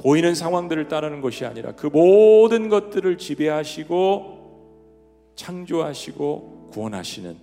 보이는 0.00 0.34
상황들을 0.34 0.88
따르는 0.88 1.20
것이 1.20 1.44
아니라 1.44 1.70
그 1.76 1.86
모든 1.86 2.68
것들을 2.68 3.16
지배하시고 3.16 4.40
창조하시고 5.36 6.70
구원하시는 6.72 7.36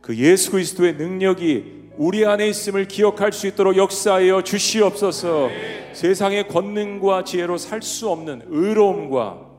그 0.00 0.16
예수 0.16 0.50
그리스도의 0.50 0.94
능력이 0.94 1.90
우리 1.96 2.26
안에 2.26 2.48
있음을 2.48 2.88
기억할 2.88 3.32
수 3.32 3.46
있도록 3.46 3.76
역사하여 3.76 4.42
주시옵소서. 4.42 5.48
세상의 5.92 6.48
권능과 6.48 7.22
지혜로 7.22 7.56
살 7.56 7.82
수 7.82 8.10
없는 8.10 8.42
의로움과 8.48 9.49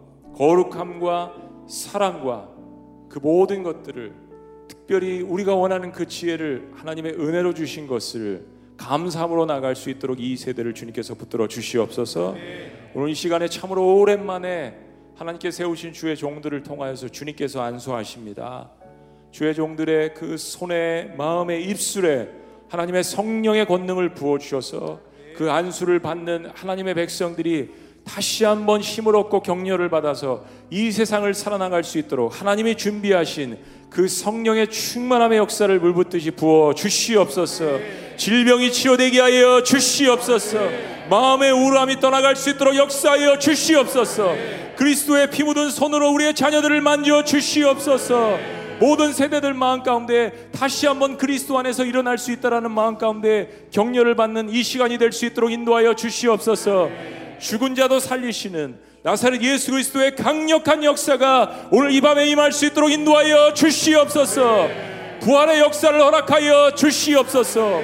거룩함과 0.41 1.35
사랑과 1.67 2.49
그 3.09 3.19
모든 3.19 3.61
것들을 3.61 4.11
특별히 4.67 5.21
우리가 5.21 5.53
원하는 5.53 5.91
그 5.91 6.07
지혜를 6.07 6.71
하나님의 6.73 7.13
은혜로 7.13 7.53
주신 7.53 7.85
것을 7.85 8.47
감사함으로 8.75 9.45
나갈 9.45 9.75
수 9.75 9.91
있도록 9.91 10.19
이 10.19 10.35
세대를 10.35 10.73
주님께서 10.73 11.13
붙들어 11.13 11.47
주시옵소서. 11.47 12.35
오늘 12.95 13.09
이 13.09 13.13
시간에 13.13 13.47
참으로 13.47 13.99
오랜만에 13.99 14.79
하나님께 15.13 15.51
세우신 15.51 15.93
주의 15.93 16.17
종들을 16.17 16.63
통하여서 16.63 17.09
주님께서 17.09 17.61
안수하십니다. 17.61 18.71
주의 19.29 19.53
종들의 19.53 20.15
그 20.15 20.37
손에 20.37 21.13
마음의 21.19 21.69
입술에 21.69 22.31
하나님의 22.67 23.03
성령의 23.03 23.67
권능을 23.67 24.15
부어 24.15 24.39
주셔서 24.39 25.01
그 25.35 25.51
안수를 25.51 25.99
받는 25.99 26.47
하나님의 26.55 26.95
백성들이 26.95 27.90
다시 28.14 28.43
한번 28.43 28.82
힘을 28.82 29.16
얻고 29.16 29.41
격려를 29.41 29.89
받아서 29.89 30.43
이 30.70 30.91
세상을 30.91 31.34
살아나갈 31.34 31.86
수 31.86 31.97
있도록 31.97 32.41
하나님이 32.41 32.76
준비하신 32.76 33.57
그 33.89 34.09
성령의 34.09 34.70
충만함의 34.70 35.38
역사를 35.38 35.80
물붓듯이 35.80 36.32
부어 36.32 36.74
주시옵소서. 36.74 37.80
질병이 38.18 38.74
치료되게 38.74 39.22
하여 39.22 39.64
주시옵소서. 39.64 40.59
마음의 41.09 41.53
우울함이 41.53 42.01
떠나갈 42.01 42.36
수 42.36 42.49
있도록 42.49 42.76
역사하여 42.76 43.39
주시옵소서. 43.39 44.36
그리스도의 44.76 45.30
피 45.30 45.43
묻은 45.43 45.70
손으로 45.70 46.12
우리의 46.12 46.36
자녀들을 46.36 46.82
만져 46.82 47.24
주시옵소서. 47.24 48.38
모든 48.82 49.14
세대들 49.14 49.53
마음 49.53 49.84
가운데 49.84 50.49
다시 50.51 50.86
한번 50.86 51.18
그리스도 51.18 51.57
안에서 51.57 51.86
일어날 51.86 52.18
수 52.18 52.32
있다라는 52.34 52.72
마음 52.72 52.97
가운데 52.97 53.68
격려를 53.72 54.16
받는 54.16 54.49
이 54.49 54.64
시간이 54.64 54.97
될 54.97 55.14
수 55.14 55.26
있도록 55.26 55.51
인도하여 55.51 55.93
주시옵소서. 55.93 57.20
죽은 57.41 57.75
자도 57.75 57.99
살리시는 57.99 58.79
나사렛 59.03 59.41
예수 59.41 59.71
그리스도의 59.71 60.15
강력한 60.15 60.83
역사가 60.83 61.69
오늘 61.71 61.91
이 61.91 61.99
밤에 61.99 62.27
임할 62.27 62.51
수 62.51 62.67
있도록 62.67 62.91
인도하여 62.91 63.53
주시옵소서. 63.55 64.69
부활의 65.21 65.59
역사를 65.59 65.99
허락하여 65.99 66.75
주시옵소서. 66.75 67.81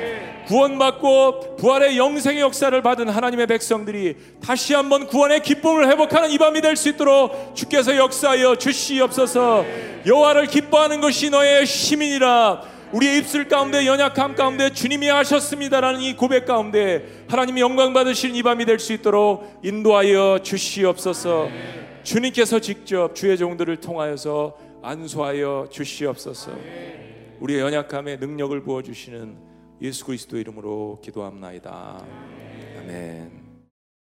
구원받고 0.47 1.57
부활의 1.57 1.97
영생의 1.97 2.39
역사를 2.39 2.81
받은 2.81 3.09
하나님의 3.09 3.47
백성들이 3.47 4.15
다시 4.41 4.73
한번 4.75 5.07
구원의 5.07 5.41
기쁨을 5.41 5.89
회복하는 5.89 6.29
이 6.31 6.37
밤이 6.37 6.61
될 6.61 6.77
수 6.77 6.89
있도록 6.89 7.53
주께서 7.55 7.97
역사하여 7.97 8.55
주시옵소서. 8.55 9.65
여호와를 10.05 10.45
기뻐하는 10.45 11.01
것이 11.01 11.31
너의 11.31 11.65
힘이니라. 11.65 12.76
우리의 12.93 13.17
입술 13.19 13.47
가운데 13.47 13.85
연약함 13.85 14.35
가운데 14.35 14.71
주님이 14.71 15.07
하셨습니다라는 15.09 16.01
이 16.01 16.15
고백 16.15 16.45
가운데 16.45 17.05
하나님이 17.27 17.59
영광 17.61 17.93
받으시는 17.93 18.35
이 18.35 18.43
밤이 18.43 18.65
될 18.65 18.79
수 18.79 18.93
있도록 18.93 19.59
인도하여 19.63 20.39
주시옵소서. 20.43 21.49
주님께서 22.03 22.59
직접 22.59 23.13
주의 23.15 23.37
종들을 23.37 23.77
통하여서 23.77 24.57
안수하여 24.81 25.67
주시옵소서. 25.69 26.51
우리의 27.41 27.59
연약함에 27.61 28.17
능력을 28.17 28.61
부어 28.63 28.81
주시는 28.81 29.35
예수 29.81 30.05
그리스도 30.05 30.37
이름으로 30.37 30.99
기도합나이다. 31.03 32.01
아멘. 32.79 33.36